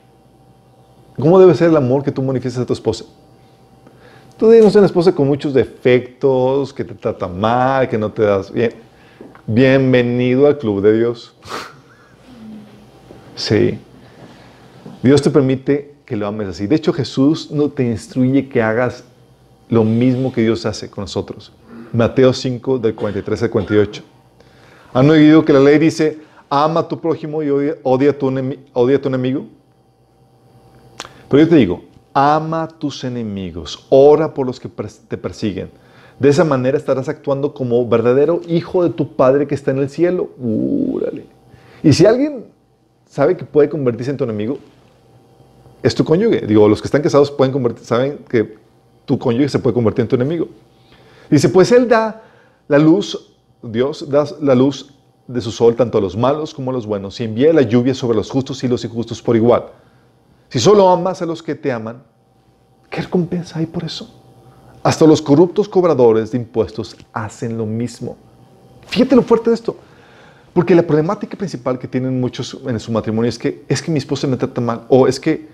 [1.19, 3.05] cómo debe ser el amor que tú manifiestas a tu esposa?
[4.37, 8.51] Tú tienes una esposa con muchos defectos, que te trata mal, que no te das
[8.51, 8.73] bien.
[9.47, 11.33] Bienvenido al club de Dios.
[13.35, 13.79] sí.
[15.01, 16.67] Dios te permite que lo ames así.
[16.67, 19.03] De hecho, Jesús no te instruye que hagas
[19.69, 21.51] lo mismo que Dios hace con nosotros.
[21.93, 24.03] Mateo 5, del 43 al 48.
[24.93, 26.19] Han oído que la ley dice,
[26.49, 28.27] ama a tu prójimo y odia, a, tu
[28.73, 29.45] odia a tu enemigo.
[31.29, 31.83] Pero yo te digo,
[32.13, 34.69] ama a tus enemigos, ora por los que
[35.07, 35.69] te persiguen.
[36.19, 39.89] De esa manera estarás actuando como verdadero hijo de tu Padre que está en el
[39.89, 40.29] cielo.
[40.37, 41.25] Úrale.
[41.81, 42.45] Y si alguien
[43.07, 44.57] sabe que puede convertirse en tu enemigo,
[45.83, 46.45] es tu cónyuge.
[46.47, 48.55] Digo, los que están casados pueden convertir, saben que
[49.05, 50.47] tu cónyuge se puede convertir en tu enemigo.
[51.33, 52.21] Dice, pues Él da
[52.67, 54.93] la luz, Dios da la luz
[55.25, 57.95] de su sol tanto a los malos como a los buenos y envía la lluvia
[57.95, 59.65] sobre los justos y los injustos por igual.
[60.49, 62.03] Si solo amas a los que te aman,
[62.87, 64.13] ¿qué recompensa hay por eso?
[64.83, 68.15] Hasta los corruptos cobradores de impuestos hacen lo mismo.
[68.85, 69.75] Fíjate lo fuerte de esto.
[70.53, 73.97] Porque la problemática principal que tienen muchos en su matrimonio es que es que mi
[73.97, 75.47] esposa me trata mal o es que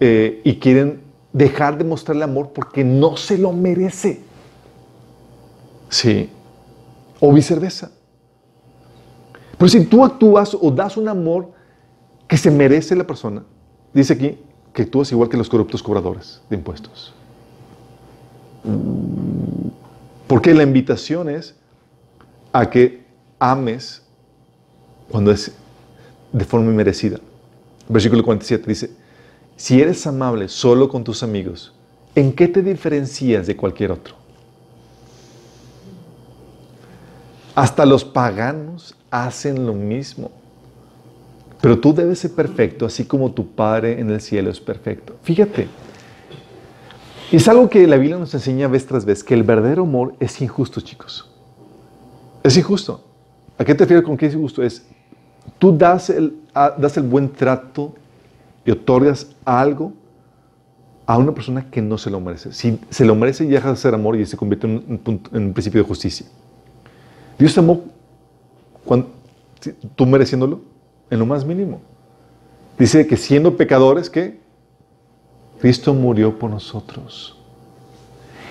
[0.00, 4.26] eh, y quieren dejar de mostrarle amor porque no se lo merece.
[5.88, 6.30] Sí.
[7.20, 7.90] O viceversa.
[9.56, 11.50] Pero si tú actúas o das un amor
[12.28, 13.42] que se merece la persona,
[13.92, 14.38] dice aquí
[14.72, 17.12] que actúas igual que los corruptos cobradores de impuestos.
[20.26, 21.56] Porque la invitación es
[22.52, 23.04] a que
[23.38, 24.02] ames
[25.10, 25.52] cuando es
[26.32, 27.18] de forma inmerecida.
[27.88, 28.90] Versículo 47 dice,
[29.56, 31.74] si eres amable solo con tus amigos,
[32.14, 34.14] ¿en qué te diferencias de cualquier otro?
[37.58, 40.30] Hasta los paganos hacen lo mismo.
[41.60, 45.16] Pero tú debes ser perfecto, así como tu Padre en el cielo es perfecto.
[45.24, 45.66] Fíjate,
[47.32, 50.40] es algo que la Biblia nos enseña vez tras vez, que el verdadero amor es
[50.40, 51.28] injusto, chicos.
[52.44, 53.04] Es injusto.
[53.58, 54.62] ¿A qué te refieres con que es injusto?
[54.62, 54.86] Es,
[55.58, 57.92] tú das el, das el buen trato
[58.64, 59.94] y otorgas algo
[61.06, 62.52] a una persona que no se lo merece.
[62.52, 65.00] Si se lo merece, y deja de ser amor y se convierte en
[65.32, 66.24] un principio de justicia.
[67.38, 67.84] Dios te amó
[69.96, 70.60] tú mereciéndolo
[71.10, 71.80] en lo más mínimo.
[72.78, 74.38] Dice que siendo pecadores, que
[75.60, 77.36] Cristo murió por nosotros.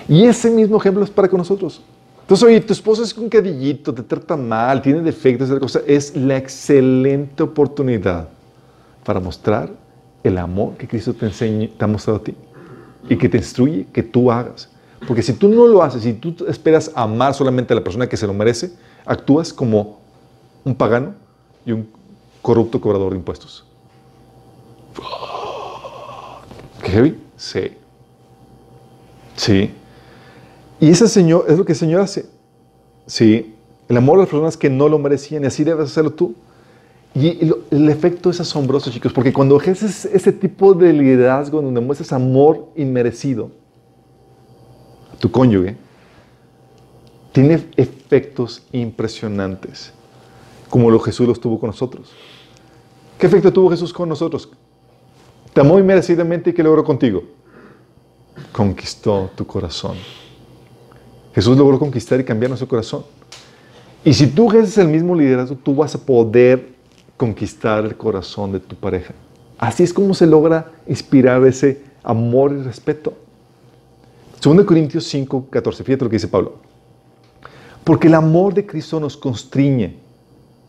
[0.08, 1.82] Y ese mismo ejemplo es para con nosotros.
[2.22, 5.80] Entonces, oye, tu esposo es un cadillito, te trata mal, tiene defectos, esa cosa.
[5.86, 8.28] Es la excelente oportunidad
[9.04, 9.70] para mostrar
[10.22, 12.34] el amor que Cristo te, te ha mostrado a ti
[13.08, 14.68] y que te instruye que tú hagas.
[15.06, 18.16] Porque si tú no lo haces, si tú esperas amar solamente a la persona que
[18.16, 18.72] se lo merece,
[19.04, 20.00] actúas como
[20.64, 21.14] un pagano
[21.64, 21.88] y un
[22.42, 23.64] corrupto cobrador de impuestos.
[26.82, 27.18] ¿Qué heavy?
[27.36, 27.72] Sí.
[29.36, 29.70] Sí.
[30.80, 32.26] Y ese Señor es lo que el Señor hace.
[33.06, 33.54] Sí.
[33.88, 36.34] El amor a las personas que no lo merecían y así debes hacerlo tú.
[37.14, 42.12] Y el, efecto es asombroso, chicos, porque cuando ejerces ese tipo de liderazgo donde muestras
[42.12, 43.50] amor inmerecido
[45.18, 45.76] tu cónyuge,
[47.32, 49.92] tiene efectos impresionantes,
[50.68, 52.10] como lo Jesús los tuvo con nosotros.
[53.18, 54.48] ¿Qué efecto tuvo Jesús con nosotros?
[55.52, 57.24] Te amó inmerecidamente y ¿qué logró contigo?
[58.52, 59.96] Conquistó tu corazón.
[61.34, 63.04] Jesús logró conquistar y cambiar nuestro corazón.
[64.04, 66.74] Y si tú ejerces el mismo liderazgo, tú vas a poder
[67.16, 69.14] conquistar el corazón de tu pareja.
[69.58, 73.14] Así es como se logra inspirar ese amor y respeto.
[74.40, 75.84] 2 Corintios 5, 14.
[75.84, 76.56] Fíjate lo que dice Pablo.
[77.84, 79.96] Porque el amor de Cristo nos constriñe,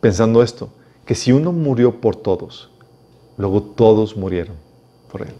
[0.00, 0.70] pensando esto,
[1.04, 2.70] que si uno murió por todos,
[3.36, 4.56] luego todos murieron
[5.10, 5.34] por él.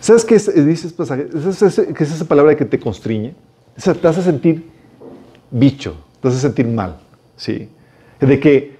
[0.00, 1.28] ¿Sabes qué dice pasaje?
[1.28, 3.34] ¿Qué es esa palabra que te constriñe?
[3.74, 4.70] te hace sentir
[5.50, 6.98] bicho, te hace sentir mal.
[7.36, 7.68] ¿sí?
[8.20, 8.76] De que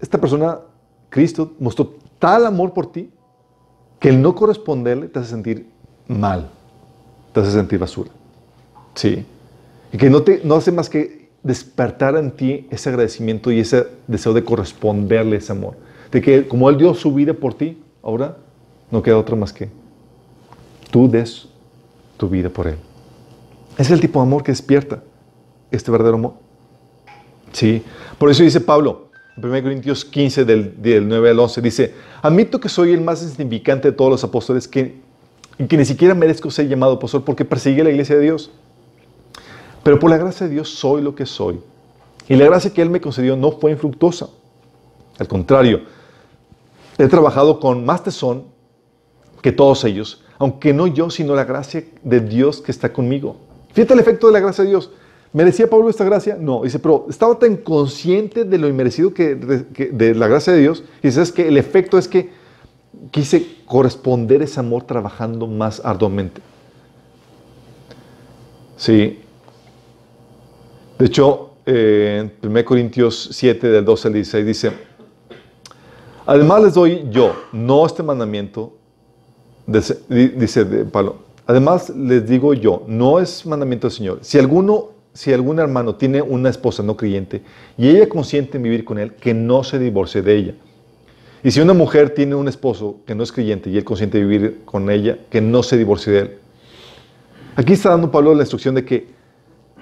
[0.00, 0.58] esta persona,
[1.08, 3.10] Cristo, mostró tal amor por ti
[3.98, 5.70] que el no corresponderle te hace sentir
[6.08, 6.50] mal,
[7.34, 8.10] te hace sentir basura.
[8.94, 9.26] ¿Sí?
[9.92, 13.86] Y que no, te, no hace más que despertar en ti ese agradecimiento y ese
[14.06, 15.76] deseo de corresponderle ese amor.
[16.10, 18.36] De que como Él dio su vida por ti, ahora
[18.90, 19.68] no queda otro más que
[20.90, 21.48] tú des
[22.16, 22.76] tu vida por Él.
[23.76, 25.02] Es el tipo de amor que despierta
[25.70, 26.34] este verdadero amor.
[27.52, 27.82] Sí,
[28.16, 32.60] por eso dice Pablo, en 1 Corintios 15, del, del 9 al 11, dice, admito
[32.60, 35.03] que soy el más insignificante de todos los apóstoles, que,
[35.56, 38.50] que ni siquiera merezco ser llamado apóstol porque perseguí a la iglesia de Dios.
[39.82, 41.60] Pero por la gracia de Dios soy lo que soy.
[42.28, 44.28] Y la gracia que Él me concedió no fue infructuosa.
[45.18, 45.82] Al contrario,
[46.98, 48.44] he trabajado con más tesón
[49.42, 53.36] que todos ellos, aunque no yo, sino la gracia de Dios que está conmigo.
[53.74, 54.90] Fíjate el efecto de la gracia de Dios.
[55.32, 56.36] ¿Merecía Pablo esta gracia?
[56.40, 56.62] No.
[56.62, 60.84] Dice, pero estaba tan consciente de lo inmerecido que, de la gracia de Dios.
[61.02, 62.30] Y dice, es que el efecto es que
[63.10, 66.40] quise corresponder ese amor trabajando más arduamente.
[68.76, 69.20] Sí.
[70.98, 74.72] De hecho, eh, en 1 Corintios 7, del 12 al 16, dice,
[76.26, 78.76] además les doy yo, no este mandamiento,
[79.66, 81.16] dice Pablo,
[81.46, 86.20] además les digo yo, no es mandamiento del Señor, si alguno, si algún hermano tiene
[86.20, 87.42] una esposa no creyente
[87.78, 90.54] y ella consiente en vivir con él, que no se divorcie de ella.
[91.44, 94.62] Y si una mujer tiene un esposo que no es creyente y él consiente vivir
[94.64, 96.38] con ella, que no se divorcie de él.
[97.54, 99.14] Aquí está dando Pablo la instrucción de que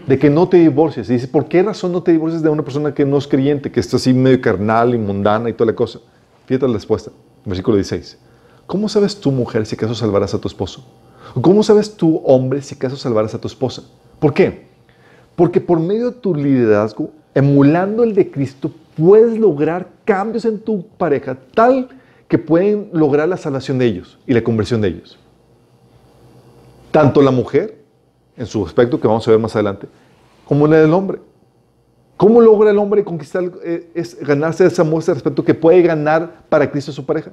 [0.06, 1.08] de que no te divorcies.
[1.10, 3.70] Y dice, ¿por qué razón no te divorcies de una persona que no es creyente,
[3.70, 6.00] que está así medio carnal y mundana y toda la cosa?
[6.46, 7.10] Fíjate la respuesta,
[7.44, 8.18] versículo 16.
[8.66, 10.84] ¿Cómo sabes tú, mujer, si acaso salvarás a tu esposo?
[11.40, 13.82] ¿Cómo sabes tú, hombre, si acaso salvarás a tu esposa?
[14.18, 14.66] ¿Por qué?
[15.36, 20.86] Porque por medio de tu liderazgo, emulando el de Cristo, puedes lograr cambios en tu
[20.86, 21.88] pareja tal
[22.28, 25.18] que pueden lograr la salvación de ellos y la conversión de ellos.
[26.90, 27.82] Tanto la mujer
[28.36, 29.86] en su aspecto, que vamos a ver más adelante,
[30.46, 31.20] como la del hombre.
[32.16, 36.44] ¿Cómo logra el hombre conquistar, eh, es ganarse esa muestra de respeto que puede ganar
[36.48, 37.32] para Cristo a su pareja?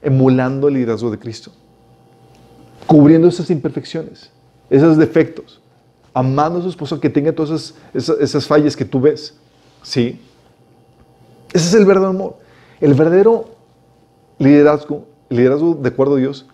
[0.00, 1.50] Emulando el liderazgo de Cristo.
[2.86, 4.30] Cubriendo esas imperfecciones,
[4.68, 5.60] esos defectos.
[6.12, 9.36] amando a su esposo que tenga todas esas, esas, fallas que tú ves.
[9.82, 10.20] ¿Sí?
[11.52, 12.38] Ese es el verdadero amor.
[12.80, 13.50] El verdadero
[14.38, 16.46] liderazgo, el liderazgo de acuerdo a Dios,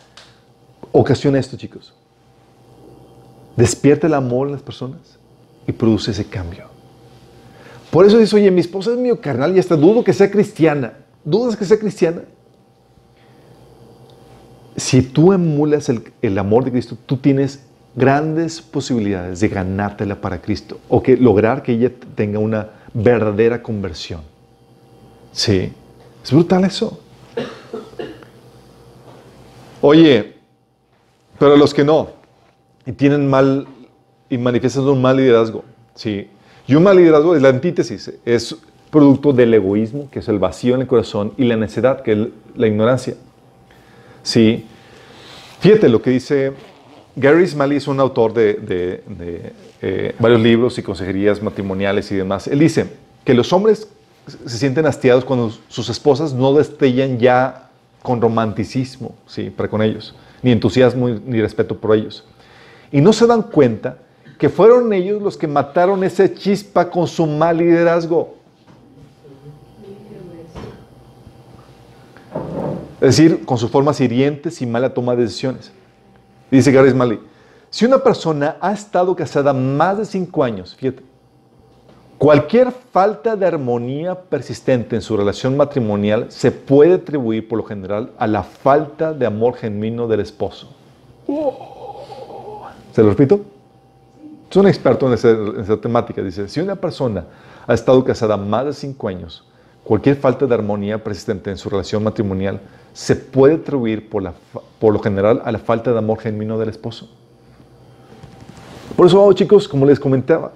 [0.92, 1.94] ocasiona esto, chicos.
[3.57, 5.18] Despierta el amor en las personas
[5.66, 6.66] y produce ese cambio.
[7.90, 10.94] Por eso dice, oye, mi esposa es mío carnal y hasta dudo que sea cristiana.
[11.24, 12.22] ¿Dudas que sea cristiana?
[14.76, 17.61] Si tú emulas el, el amor de Cristo, tú tienes
[17.94, 24.20] grandes posibilidades de ganártela para Cristo o que lograr que ella tenga una verdadera conversión.
[25.37, 25.70] Sí,
[26.24, 26.99] es brutal eso.
[29.82, 30.32] Oye,
[31.39, 32.09] pero los que no
[32.87, 33.66] y tienen mal
[34.30, 35.62] y manifiestan un mal liderazgo,
[35.95, 36.30] sí.
[36.66, 38.57] Y un mal liderazgo es la antítesis, es
[38.91, 42.18] producto del egoísmo, que es el vacío en el corazón, y la necedad, que es
[42.57, 43.14] la ignorancia.
[44.22, 44.64] Sí.
[45.61, 46.55] Fíjate lo que dice
[47.14, 49.03] Gary Smalley es un autor de,
[49.82, 52.49] eh, varios libros y consejerías matrimoniales y demás.
[52.49, 52.87] Él dice
[53.22, 53.91] que los hombres
[54.27, 57.70] se sienten hastiados cuando sus esposas no destellan ya
[58.03, 59.51] con romanticismo, ¿sí?
[59.51, 62.24] Para con ellos, ni entusiasmo ni respeto por ellos.
[62.93, 63.99] Y no se dan cuenta
[64.39, 68.35] que fueron ellos los que mataron esa chispa con su mal liderazgo.
[73.01, 75.70] Es decir, con sus formas hirientes y mala toma de decisiones.
[76.51, 77.20] Dice Gary Smalley,
[77.70, 81.03] si una persona ha estado casada más de cinco años, fíjate,
[82.19, 88.12] cualquier falta de armonía persistente en su relación matrimonial se puede atribuir por lo general
[88.19, 90.69] a la falta de amor genuino del esposo.
[92.93, 93.41] ¿Se lo repito?
[94.51, 96.23] Es un experto en esa, en esa temática.
[96.23, 97.25] Dice, si una persona
[97.67, 99.45] ha estado casada más de cinco años,
[99.85, 102.61] cualquier falta de armonía persistente en su relación matrimonial
[102.93, 104.33] se puede atribuir por, la,
[104.79, 107.11] por lo general a la falta de amor genuino del esposo.
[108.97, 110.53] Por eso, chicos, como les comentaba,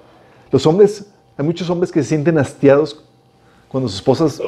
[0.51, 3.03] los hombres, hay muchos hombres que se sienten hastiados
[3.67, 4.41] cuando sus esposas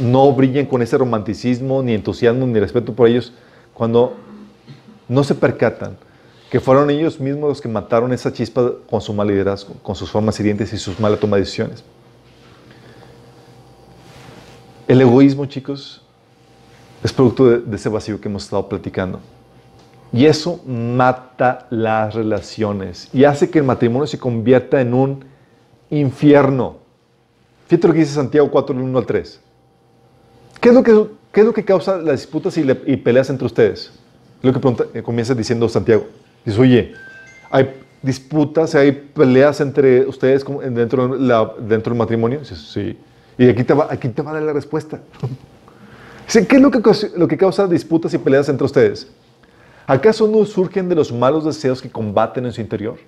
[0.00, 3.32] no brillan con ese romanticismo, ni entusiasmo, ni respeto por ellos,
[3.74, 4.14] cuando
[5.06, 5.96] no se percatan
[6.50, 10.10] que fueron ellos mismos los que mataron esa chispa con su mal liderazgo, con sus
[10.10, 11.84] formas hirientes y sus malas toma de decisiones.
[14.88, 16.02] El egoísmo, chicos,
[17.04, 19.20] es producto de, ese vacío que hemos estado platicando.
[20.12, 25.24] Y eso mata las relaciones y hace que el matrimonio se convierta en un
[25.90, 26.78] infierno.
[27.68, 29.40] Fíjate lo que dice Santiago 4, 1 al 3.
[30.60, 30.90] ¿Qué es lo que,
[31.40, 33.92] es lo que causa las disputas y, peleas entre ustedes?
[34.42, 36.06] Lo que eh, comienza diciendo Santiago.
[36.44, 36.92] Dice, oye,
[37.50, 37.70] hay
[38.02, 41.16] disputas, hay peleas entre ustedes dentro,
[41.58, 42.40] dentro del matrimonio.
[42.40, 42.98] Dice, sí.
[43.38, 45.00] Y aquí te va, aquí te va a dar la respuesta.
[46.26, 46.80] ¿Qué es lo que,
[47.16, 49.08] lo que causa disputas y peleas entre ustedes?
[49.86, 52.98] ¿Acaso no surgen de los malos deseos que combaten en su interior?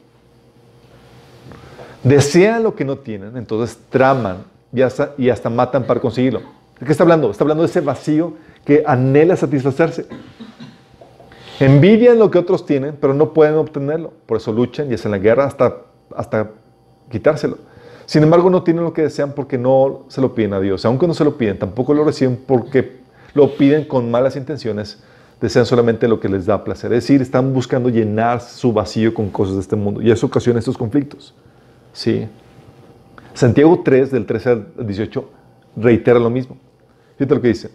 [2.03, 4.39] Desean lo que no tienen, entonces traman
[4.73, 6.41] y hasta, y hasta matan para conseguirlo.
[6.81, 7.31] ¿De qué está hablando?
[7.31, 8.35] Está hablando de ese vacío
[8.65, 10.07] que anhela satisfacerse.
[11.61, 14.13] Envidian lo que otros tienen, pero no pueden obtenerlo.
[14.27, 15.77] Por eso luchan y hacen la guerra hasta,
[16.17, 16.51] hasta
[17.09, 17.59] quitárselo.
[18.07, 20.85] Sin embargo, no tienen lo que desean porque no se lo piden a Dios.
[20.85, 23.03] Aunque no se lo piden, tampoco lo reciben porque
[23.35, 25.03] lo piden con malas intenciones,
[25.41, 26.93] desean solamente lo que les da placer.
[26.93, 30.59] Es decir, están buscando llenar su vacío con cosas de este mundo y eso ocasiona
[30.59, 31.35] estos conflictos.
[31.93, 32.27] Sí.
[33.35, 35.31] Santiago 3, del 13 al 18,
[35.77, 36.57] reitera lo mismo.
[37.17, 37.71] Fíjate lo que dice.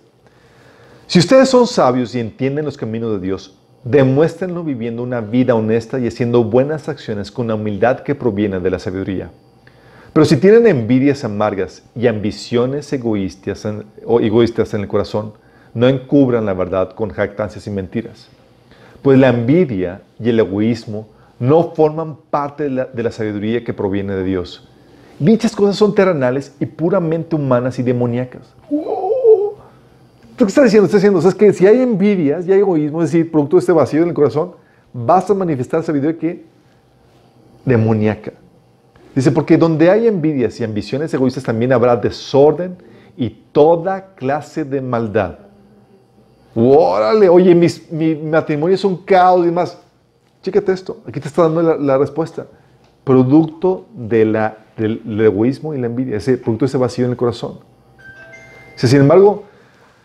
[1.08, 6.00] Si ustedes son sabios y entienden los caminos de Dios, demuéstrenlo viviendo una vida honesta
[6.00, 9.32] y haciendo buenas acciones con la humildad que proviene de la sabiduría.
[10.14, 13.68] Pero si tienen envidias amargas y ambiciones egoístas
[14.04, 15.34] o egoístas en el corazón,
[15.74, 18.28] no encubran la verdad con jactancias y mentiras.
[19.02, 21.08] Pues la envidia y el egoísmo
[21.40, 24.68] no forman parte de la, sabiduría que proviene de Dios.
[25.20, 28.54] Dichas cosas son terrenales y puramente humanas y demoníacas.
[30.38, 30.86] ¿Qué está diciendo?
[30.86, 33.72] Está diciendo, es que si hay envidias y hay egoísmo, es decir, producto de este
[33.72, 34.52] vacío en el corazón,
[34.94, 36.46] vas a manifestar sabiduría que
[37.66, 38.34] demoníaca.
[39.16, 42.78] Dice, porque donde hay envidias y ambiciones egoístas también habrá desorden
[43.18, 45.40] y toda clase de maldad.
[46.54, 49.80] Órale, oye, mi matrimonio es un caos y demás.
[50.48, 52.48] Chécate esto, aquí te está dando la, respuesta.
[53.04, 54.34] Producto del,
[54.78, 57.60] egoísmo y la envidia, ese producto de ese vacío en el corazón.
[58.78, 59.44] sin embargo,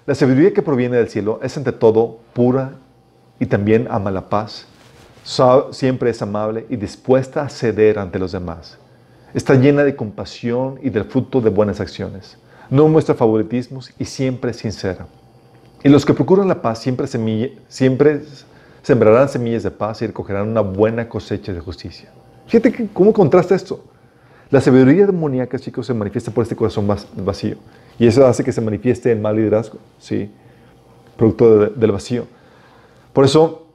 [0.05, 2.72] la sabiduría que proviene del cielo es ante todo pura
[3.38, 4.66] y también ama la paz.
[5.70, 8.78] Siempre es amable y dispuesta a ceder ante los demás.
[9.34, 12.36] Está llena de compasión y del fruto de buenas acciones.
[12.68, 15.07] No muestra favoritismos y siempre es sincera.
[15.84, 17.07] Y los que procuran la paz siempre,
[17.68, 18.22] siempre
[18.83, 22.11] sembrarán semillas de paz y recogerán una buena cosecha de justicia.
[22.47, 23.85] Fíjate cómo contrasta esto.
[24.51, 27.57] La sabiduría demoníaca, chicos, se manifiesta por este corazón vacío.
[27.99, 30.30] Y eso hace que se manifieste el mal liderazgo, ¿sí?
[31.16, 32.26] Producto del vacío.
[33.12, 33.66] Por eso,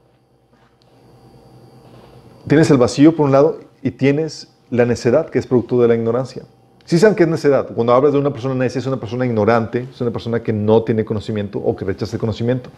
[2.46, 5.94] tienes el vacío por un lado y tienes la necedad, que es producto de la
[5.94, 6.44] ignorancia.
[6.84, 7.68] Si saben qué es necedad?
[7.74, 10.82] Cuando hablas de una persona necia, es una persona ignorante, es una persona que no
[10.84, 12.70] tiene conocimiento o que rechaza el conocimiento.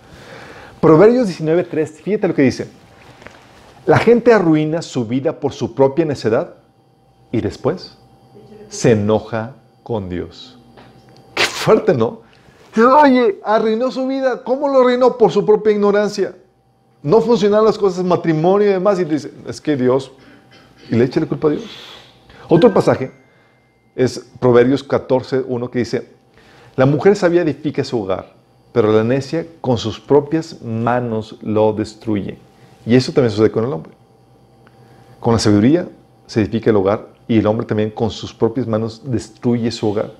[0.80, 2.68] Proverbios 19.3, fíjate lo que dice.
[3.86, 6.54] La gente arruina su vida por su propia necedad
[7.32, 7.96] y después
[8.68, 10.58] se enoja con Dios.
[11.34, 12.22] Qué fuerte, ¿no?
[12.76, 14.44] Oye, arruinó su vida.
[14.44, 15.18] ¿Cómo lo arruinó?
[15.18, 16.36] Por su propia ignorancia.
[17.02, 19.00] No funcionan las cosas, matrimonio y demás.
[19.00, 20.12] Y dice, es que Dios,
[20.88, 21.64] y le echa la culpa a Dios.
[22.48, 23.12] Otro pasaje
[23.94, 26.08] es Proverbios 14, 1 que dice,
[26.76, 28.34] la mujer sabia edifica su hogar,
[28.72, 32.38] pero la necia con sus propias manos lo destruye.
[32.86, 33.92] Y eso también sucede con el hombre.
[35.18, 35.88] Con la sabiduría
[36.26, 40.12] se edifica el hogar y el hombre también con sus propias manos destruye su hogar.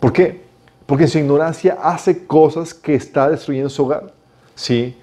[0.00, 0.42] ¿Por qué?
[0.86, 4.12] Porque en su ignorancia hace cosas que está destruyendo su hogar.
[4.54, 4.96] ¿Sí?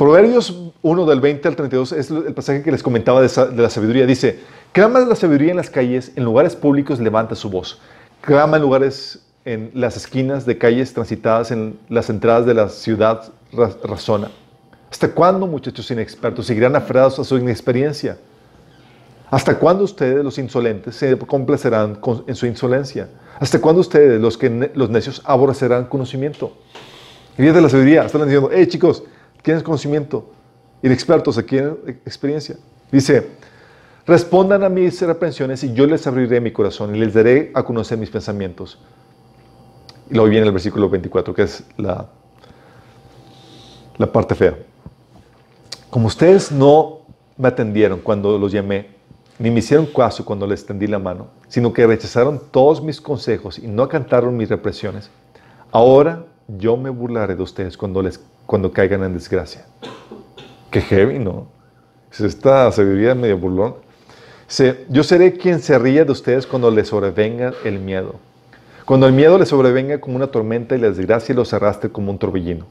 [0.00, 3.28] Proverbios 1 del 20 al 32 es el pasaje que les comentaba de,
[3.62, 4.06] la sabiduría.
[4.06, 4.40] Dice,
[4.72, 7.80] clama la sabiduría en las calles, en lugares públicos levanta su voz.
[8.22, 13.32] Clama en lugares, en las esquinas de calles transitadas, en las entradas de la ciudad,
[13.52, 14.30] razona.
[14.90, 18.18] ¿Hasta cuándo, muchachos inexpertos, seguirán aferrados a su inexperiencia?
[19.30, 23.08] ¿Hasta cuándo ustedes, los insolentes, se complacerán en su insolencia?
[23.38, 26.56] ¿Hasta cuándo ustedes, los, que los necios, aborrecerán conocimiento?
[27.38, 29.04] Y de la sabiduría, están diciendo, hey chicos,
[29.42, 30.30] ¿Quieren conocimiento?
[30.82, 32.56] Y de expertos, quieren experiencia?
[32.92, 33.28] Dice,
[34.06, 37.98] respondan a mis reprensiones y yo les abriré mi corazón y les daré a conocer
[37.98, 38.78] mis pensamientos.
[40.10, 42.06] Y luego viene el versículo 24, que es la,
[43.96, 44.56] la parte fea.
[45.88, 47.00] Como ustedes no
[47.36, 48.88] me atendieron cuando los llamé,
[49.38, 53.58] ni me hicieron caso cuando les tendí la mano, sino que rechazaron todos mis consejos
[53.58, 55.10] y no acantaron mis represiones,
[55.70, 56.26] ahora
[56.58, 59.64] yo me burlaré de ustedes cuando les cuando caigan en desgracia.
[60.70, 61.46] Qué heavy, ¿no?
[62.18, 63.76] Esta sabiduría medio burlón.
[64.88, 68.16] yo seré quien se ría de ustedes cuando les sobrevenga el miedo.
[68.90, 72.18] Cuando el miedo les sobrevenga como una tormenta y la desgracia los arrastre como un
[72.18, 72.66] torbellino.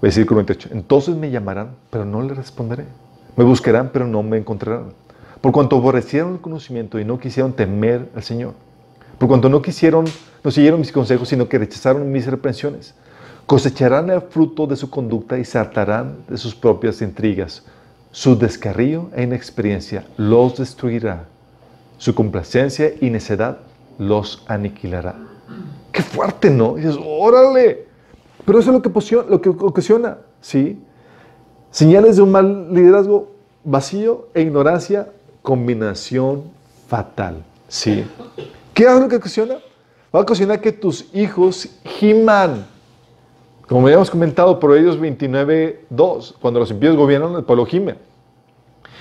[0.00, 0.70] Versículo 28.
[0.72, 2.86] Entonces me llamarán, pero no les responderé.
[3.36, 4.94] Me buscarán, pero no me encontrarán.
[5.42, 8.54] Por cuanto aborrecieron el conocimiento y no quisieron temer al Señor.
[9.18, 10.06] Por cuanto no quisieron,
[10.42, 12.94] no siguieron mis consejos, sino que rechazaron mis reprensiones
[13.44, 17.62] cosecharán el fruto de su conducta y saltarán de sus propias intrigas.
[18.10, 21.26] Su descarrío e inexperiencia los destruirá.
[21.98, 23.58] Su complacencia y necedad
[23.98, 25.16] los aniquilará.
[25.92, 26.74] Qué fuerte, ¿no?
[26.74, 27.86] Dices, órale.
[28.44, 28.90] Pero eso es lo que,
[29.28, 30.82] lo que ocasiona, ¿sí?
[31.70, 33.32] Señales de un mal liderazgo,
[33.64, 35.08] vacío e ignorancia,
[35.42, 36.44] combinación
[36.88, 38.04] fatal, ¿sí?
[38.74, 39.54] ¿Qué es lo que ocasiona?
[40.14, 42.66] Va a ocasionar que tus hijos giman
[43.68, 47.96] como habíamos comentado, por ellos 29.2, cuando los impíos gobiernan, el pueblo gime.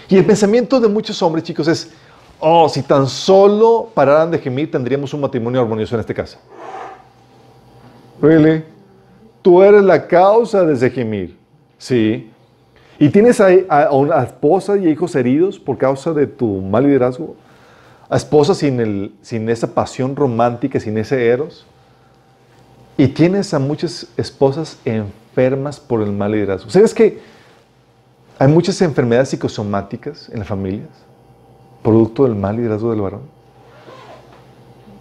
[0.07, 1.91] Y el pensamiento de muchos hombres, chicos, es,
[2.45, 6.37] oh, si tan solo pararan de gemir, tendríamos un matrimonio armonioso en este caso.
[8.21, 8.63] Really?
[9.41, 11.37] Tú eres la causa de ese gemir.
[11.77, 12.29] Sí.
[12.99, 17.35] Y tienes a, una esposa y hijos heridos por causa de tu mal liderazgo.
[18.09, 21.65] A esposa sin, el, sin esa pasión romántica, sin ese eros.
[22.97, 26.69] Y tienes a muchas esposas enfermas por el mal liderazgo.
[26.69, 27.19] ¿Sabes que
[28.37, 30.89] hay muchas enfermedades psicosomáticas en las familias?
[31.83, 33.21] Producto del mal liderazgo del varón.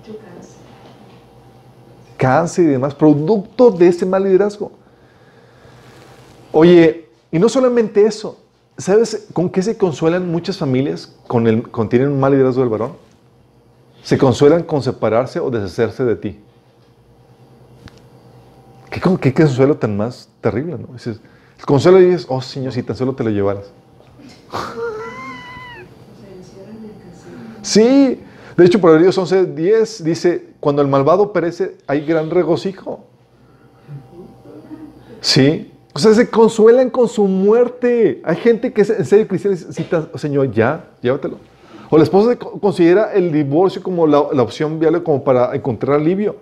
[0.05, 0.57] Cáncer.
[2.17, 4.73] Cáncer y demás, producto de ese mal liderazgo.
[6.53, 8.39] Oye, y no solamente eso,
[8.77, 12.69] ¿sabes con qué se consuelan muchas familias con el, con tienen un mal liderazgo del
[12.69, 12.93] varón?
[14.03, 16.41] Se consuelan con separarse o deshacerse de ti.
[18.91, 20.93] ¿Qué, consuelo tan más terrible, ¿no?
[20.93, 21.21] Dices,
[21.59, 23.73] el consuelo dices, oh Señor, si tan solo te lo llevaras.
[27.63, 28.21] sí,
[28.57, 33.05] de hecho, Proverbios 11, 10 dice, cuando el malvado perece, hay gran regocijo.
[35.21, 38.21] Sí, o sea, se consuelan con su muerte.
[38.25, 39.85] Hay gente que en serio cristiana dice,
[40.17, 41.39] Señor, ya, llévatelo.
[41.89, 46.37] O la esposa considera el divorcio como la, la opción viable como para encontrar alivio.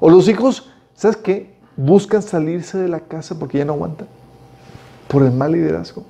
[0.00, 1.54] O los hijos, ¿sabes qué?
[1.76, 4.08] buscan salirse de la casa porque ya no aguantan.
[5.08, 6.04] Por el mal liderazgo.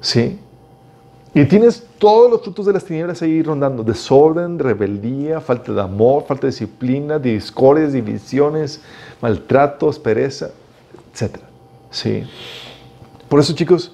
[0.00, 0.38] ¿Sí?
[1.36, 3.82] Y tienes todos los frutos de las tinieblas ahí rondando.
[3.82, 8.80] Desorden, rebeldía, falta de amor, falta de disciplina, discordias, divisiones,
[9.20, 10.50] maltratos, pereza,
[11.12, 11.38] etc.
[11.90, 12.22] Sí.
[13.28, 13.90] Por eso, chicos,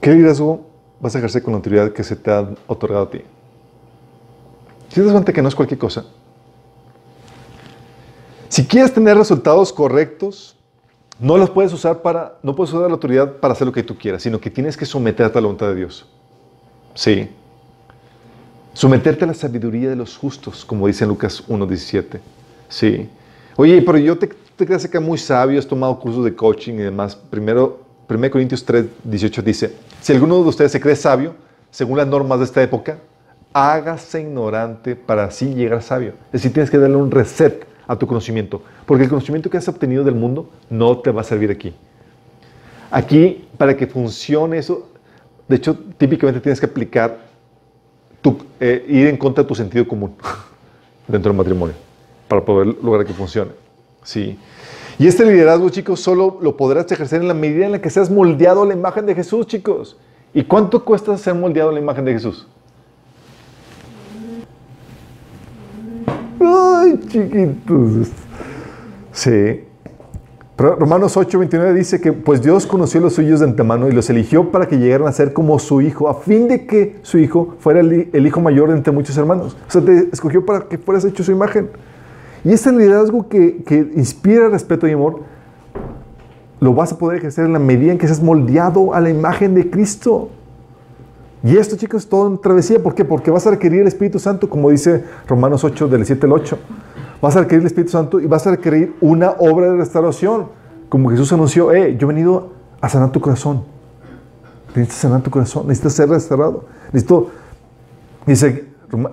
[0.00, 0.66] ¿qué liderazgo
[1.00, 3.22] vas a ejercer con la autoridad que se te ha otorgado a ti?
[4.88, 6.06] Si te das cuenta que no es cualquier cosa.
[8.48, 10.56] Si quieres tener resultados correctos,
[11.18, 13.96] no los puedes usar para, no puedes usar la autoridad para hacer lo que tú
[13.96, 16.06] quieras, sino que tienes que someterte a la voluntad de Dios.
[16.94, 17.28] Sí.
[18.72, 22.18] Someterte a la sabiduría de los justos, como dice en Lucas 1.17.
[22.68, 23.08] Sí.
[23.56, 26.78] Oye, pero yo te, te crees que muy sabio, has tomado cursos de coaching y
[26.78, 27.14] demás.
[27.14, 31.34] Primero, 1 Corintios 3.18 dice, si alguno de ustedes se cree sabio,
[31.70, 32.98] según las normas de esta época,
[33.52, 36.14] hágase ignorante para así llegar sabio.
[36.26, 39.68] Es decir, tienes que darle un reset a tu conocimiento, porque el conocimiento que has
[39.68, 41.74] obtenido del mundo no te va a servir aquí.
[42.90, 44.88] Aquí, para que funcione eso,
[45.48, 47.18] de hecho, típicamente tienes que aplicar,
[48.20, 50.14] tu, eh, ir en contra de tu sentido común
[51.08, 51.74] dentro del matrimonio,
[52.28, 53.52] para poder lograr que funcione.
[54.04, 54.38] Sí.
[54.98, 58.10] Y este liderazgo, chicos, solo lo podrás ejercer en la medida en la que seas
[58.10, 59.96] moldeado a la imagen de Jesús, chicos.
[60.34, 62.46] ¿Y cuánto cuesta ser moldeado a la imagen de Jesús?
[66.82, 68.08] Ay, chiquitos.
[69.12, 69.60] Sí.
[70.58, 74.50] Romanos 8, 29 dice que pues Dios conoció los suyos de antemano y los eligió
[74.50, 77.80] para que llegaran a ser como su hijo, a fin de que su hijo fuera
[77.80, 79.56] el, hijo mayor entre muchos hermanos.
[79.68, 81.70] O sea, te escogió para que fueras hecho su imagen.
[82.44, 85.20] Y este liderazgo que, que inspira respeto y amor,
[86.60, 89.54] lo vas a poder ejercer en la medida en que seas moldeado a la imagen
[89.54, 90.30] de Cristo.
[91.44, 92.82] Y esto, chicos, todo en travesía.
[92.82, 93.04] ¿Por qué?
[93.04, 96.58] Porque vas a requerir el Espíritu Santo, como dice Romanos 8, del 7 al 8.
[97.20, 100.46] Vas a requerir el Espíritu Santo y vas a requerir una obra de restauración.
[100.88, 103.64] Como Jesús anunció, eh, yo he venido a sanar tu corazón.
[104.74, 106.64] Necesitas sanar tu corazón, necesitas ser restaurado.
[106.92, 107.30] Necesito,
[108.26, 108.72] dice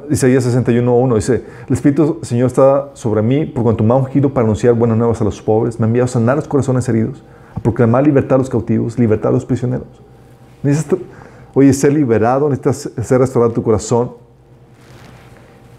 [0.09, 4.45] Isaías 61.1, dice, el Espíritu Señor está sobre mí por cuanto me ha ungido para
[4.45, 7.23] anunciar buenas nuevas a los pobres, me ha enviado a sanar los corazones heridos,
[7.55, 9.88] a proclamar libertad a los cautivos, libertad a los prisioneros.
[10.63, 10.99] Necesitas
[11.60, 14.12] Oye, ser liberado, necesitas ser restaurado tu corazón.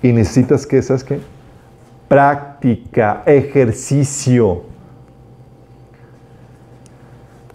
[0.03, 1.21] Y necesitas que, ¿sabes qué?
[2.07, 4.65] Práctica, ejercicio.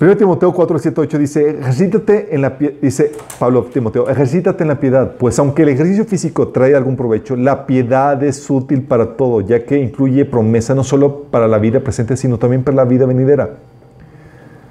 [0.01, 2.49] 1 Timoteo 4, 7, 8 dice, ejercítate en la
[2.81, 7.35] dice Pablo Timoteo, ejercítate en la piedad, pues aunque el ejercicio físico trae algún provecho,
[7.35, 11.79] la piedad es útil para todo, ya que incluye promesa no solo para la vida
[11.81, 13.57] presente, sino también para la vida venidera.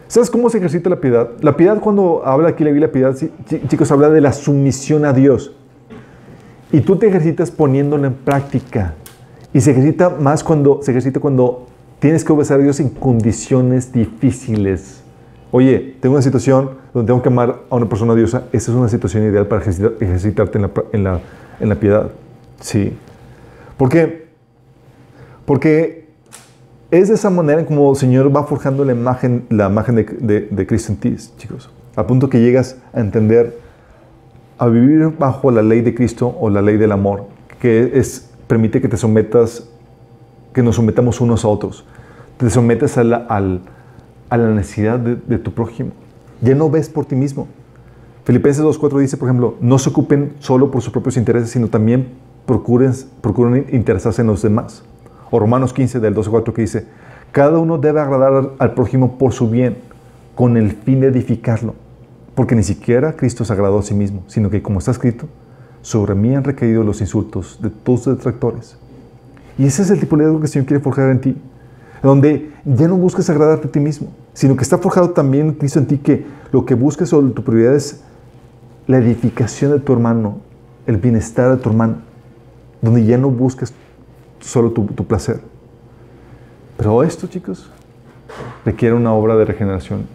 [0.06, 1.30] ¿Sabes cómo se ejercita la piedad?
[1.40, 3.16] La piedad, cuando habla aquí la Biblia, piedad,
[3.68, 5.52] chicos, habla de la sumisión a Dios.
[6.70, 8.94] Y tú te ejercitas poniéndolo en práctica.
[9.52, 11.66] Y se ejercita más cuando se ejercita cuando
[12.00, 15.02] tienes que obedecer a Dios en condiciones difíciles.
[15.52, 18.44] Oye, tengo una situación donde tengo que amar a una persona diosa.
[18.52, 21.20] Esa es una situación ideal para ejercitarte en la, en la,
[21.60, 22.10] en la piedad.
[22.60, 22.92] Sí.
[23.76, 24.26] ¿Por qué?
[25.46, 26.03] Porque
[27.00, 30.92] es de esa manera como el Señor va forjando la imagen, la imagen de, Cristo
[30.92, 31.70] en ti, chicos.
[31.96, 33.58] A punto que llegas a entender,
[34.58, 37.26] a vivir bajo la ley de Cristo o la ley del amor,
[37.58, 39.68] que es, permite que te sometas,
[40.52, 41.84] que nos sometamos unos a otros.
[42.36, 45.90] Te sometes a la, a la necesidad de, tu prójimo.
[46.40, 47.48] Ya no ves por ti mismo.
[48.24, 52.08] Filipenses 2.4 dice, por ejemplo, no se ocupen solo por sus propios intereses, sino también
[52.46, 54.84] procuren, procuren interesarse en los demás.
[55.30, 56.86] O Romanos 15 del 12 4 que dice,
[57.32, 59.76] cada uno debe agradar al prójimo por su bien,
[60.34, 61.74] con el fin de edificarlo.
[62.34, 65.26] Porque ni siquiera Cristo se agradó a sí mismo, sino que como está escrito,
[65.82, 68.76] sobre mí han recaído los insultos de tus detractores.
[69.58, 71.36] Y ese es el tipo de algo que el Señor quiere forjar en ti,
[72.02, 75.86] donde ya no busques agradarte a ti mismo, sino que está forjado también Cristo en
[75.86, 78.02] ti, que lo que busques sobre tu prioridad es
[78.86, 80.38] la edificación de tu hermano,
[80.86, 81.96] el bienestar de tu hermano,
[82.82, 83.72] donde ya no busques
[84.44, 85.40] solo tu, placer.
[86.76, 87.70] Pero esto, chicos,
[88.64, 90.06] requiere una obra de regeneración,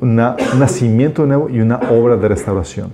[0.00, 2.92] un nacimiento de nuevo y una obra de restauración.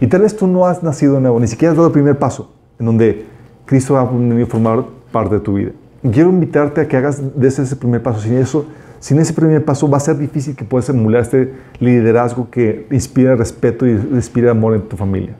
[0.00, 2.18] Y tal vez tú no has nacido de nuevo, ni siquiera has dado el primer
[2.18, 3.26] paso, en donde
[3.64, 5.72] Cristo va a formar parte de tu vida.
[6.02, 8.20] quiero invitarte a que hagas de ese, primer paso.
[8.20, 8.66] Sin eso,
[9.00, 13.34] sin ese primer paso va a ser difícil que puedas emular este liderazgo que inspira
[13.34, 15.34] respeto y inspira amor en tu familia.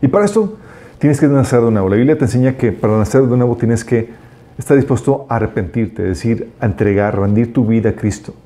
[0.00, 0.56] Y para esto
[1.02, 1.88] Tienes que nacer de nuevo.
[1.88, 4.10] La Biblia te enseña que para nacer de nuevo tienes que
[4.56, 8.36] estar dispuesto a arrepentirte, es decir, a entregar, rendir tu vida a Cristo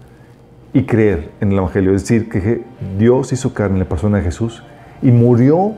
[0.73, 1.95] y creer en el Evangelio.
[1.95, 2.65] Es decir, que
[2.99, 4.62] Dios hizo carne en la persona de Jesús
[5.03, 5.74] y murió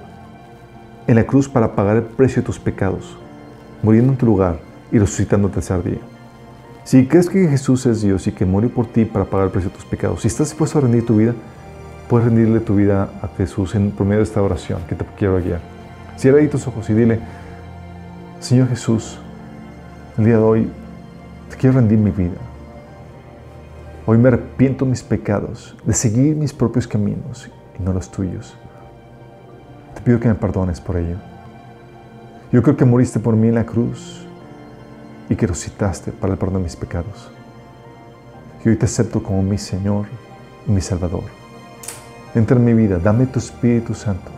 [1.09, 3.19] en la cruz para pagar el precio de tus pecados,
[3.83, 4.61] muriendo en tu lugar
[4.93, 5.99] y resucitando el tercer día.
[6.85, 9.71] Si crees que Jesús es Dios y que murió por ti para pagar el precio
[9.71, 11.35] de tus pecados, si estás dispuesto a rendir tu vida,
[12.09, 15.43] puedes rendirle tu vida a Jesús en, por medio de esta oración que te quiero
[15.43, 15.78] guiar.
[16.19, 17.21] Cierra ahí tus ojos y dile,
[18.41, 19.21] Señor Jesús,
[20.19, 20.71] el día de hoy
[21.49, 22.35] te quiero rendir mi vida.
[24.05, 28.57] Hoy me arrepiento de mis pecados, de seguir mis propios caminos y no los tuyos.
[29.95, 31.19] Te pido que me perdones por ello.
[32.51, 34.27] Yo creo que moriste por mí en la cruz
[35.29, 37.31] y que resucitaste para el perdón de mis pecados.
[38.65, 40.07] Y hoy te acepto como mi Señor
[40.67, 41.27] y mi Salvador.
[42.35, 44.38] Entra en mi vida, dame tu Espíritu Santo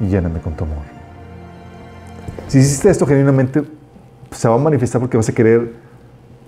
[0.00, 0.78] y lléname con tu amor.
[2.48, 3.62] Si hiciste esto genuinamente,
[4.30, 5.72] se va a manifestar porque vas a querer,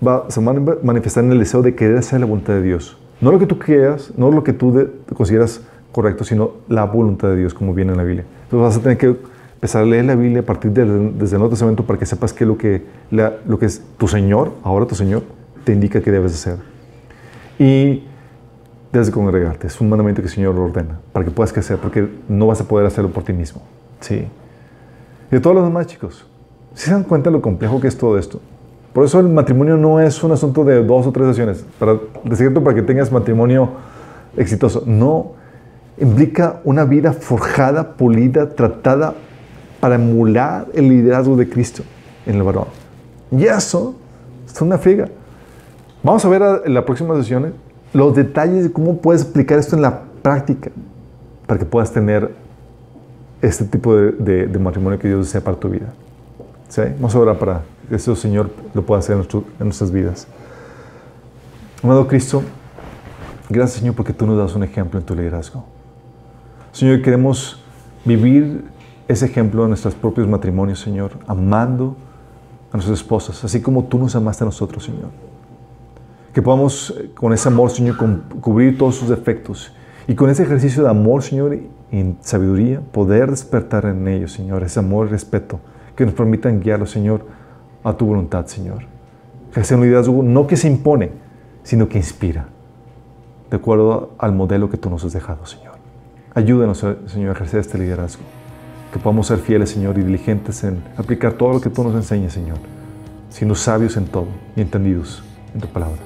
[0.07, 2.99] va, se va a manifestar en el deseo de querer hacer la voluntad de Dios.
[3.21, 5.63] No lo que tú quieras, no lo que tú consideras
[5.93, 8.25] correcto, sino la voluntad de Dios, como viene en la Biblia.
[8.45, 9.17] Entonces vas a tener que
[9.55, 12.33] empezar a leer la Biblia a partir de, desde el Nuevo Testamento para que sepas
[12.33, 15.23] que lo que, lo que es tu Señor, ahora tu Señor,
[15.65, 16.59] te indica que debes hacer.
[17.59, 18.05] Y
[18.93, 19.67] debes de congregarte.
[19.67, 22.65] Es un mandamiento que el Señor ordena para que puedas crecer, porque no vas a
[22.65, 23.63] poder hacerlo por ti mismo.
[24.01, 24.27] Sí.
[25.31, 26.27] Y de todos los demás, chicos,
[26.75, 28.41] si se dan cuenta de lo complejo que es todo esto?
[28.93, 32.37] Por eso el matrimonio no es un asunto de dos o tres sesiones, para, de
[32.37, 33.71] cierto, para que tengas matrimonio
[34.37, 34.83] exitoso.
[34.87, 35.33] No,
[35.99, 39.15] implica una vida forjada, pulida, tratada
[39.81, 41.83] para emular el liderazgo de Cristo
[42.25, 42.67] en el varón.
[43.31, 43.95] Y eso
[44.47, 45.09] es una friega.
[46.03, 47.53] Vamos a ver en la próxima sesión
[47.93, 50.71] los detalles de cómo puedes aplicar esto en la práctica
[51.47, 52.35] para que puedas tener
[53.41, 55.93] este tipo de, matrimonio que Dios desea para tu vida.
[56.69, 56.83] ¿Sí?
[56.97, 60.27] Vamos a orar para que eso Señor lo pueda hacer en, en nuestras vidas.
[61.83, 62.43] Amado Cristo,
[63.49, 65.65] gracias Señor porque tú nos das un ejemplo en tu liderazgo.
[66.73, 67.63] Señor, queremos
[68.05, 68.65] vivir
[69.09, 71.97] ese ejemplo en nuestros propios matrimonios, Señor, amando
[72.73, 75.11] a nuestras esposas, así como tú nos amaste a nosotros, Señor.
[76.37, 77.97] Que podamos eh, con ese amor, Señor,
[78.43, 79.73] cubrir todos sus defectos
[80.07, 84.81] y con ese ejercicio de amor, Señor, y sabiduría, poder despertar en ellos, Señor, ese
[84.81, 85.61] amor y respeto
[85.97, 87.25] que nos permitan guiarlos, Señor,
[87.83, 88.83] a tu voluntad, Señor.
[89.63, 91.11] Sea un liderazgo no que se impone,
[91.63, 92.49] sino que inspira,
[93.49, 95.77] de acuerdo al modelo que tú nos has dejado, Señor.
[96.35, 98.25] Ayúdanos, Señor, a ejercer este liderazgo.
[98.93, 102.35] Que podamos ser fieles, Señor, y diligentes en aplicar todo lo que tú nos enseñas,
[102.35, 102.59] Señor,
[103.31, 106.06] siendo sabios en todo y entendidos en tu palabra.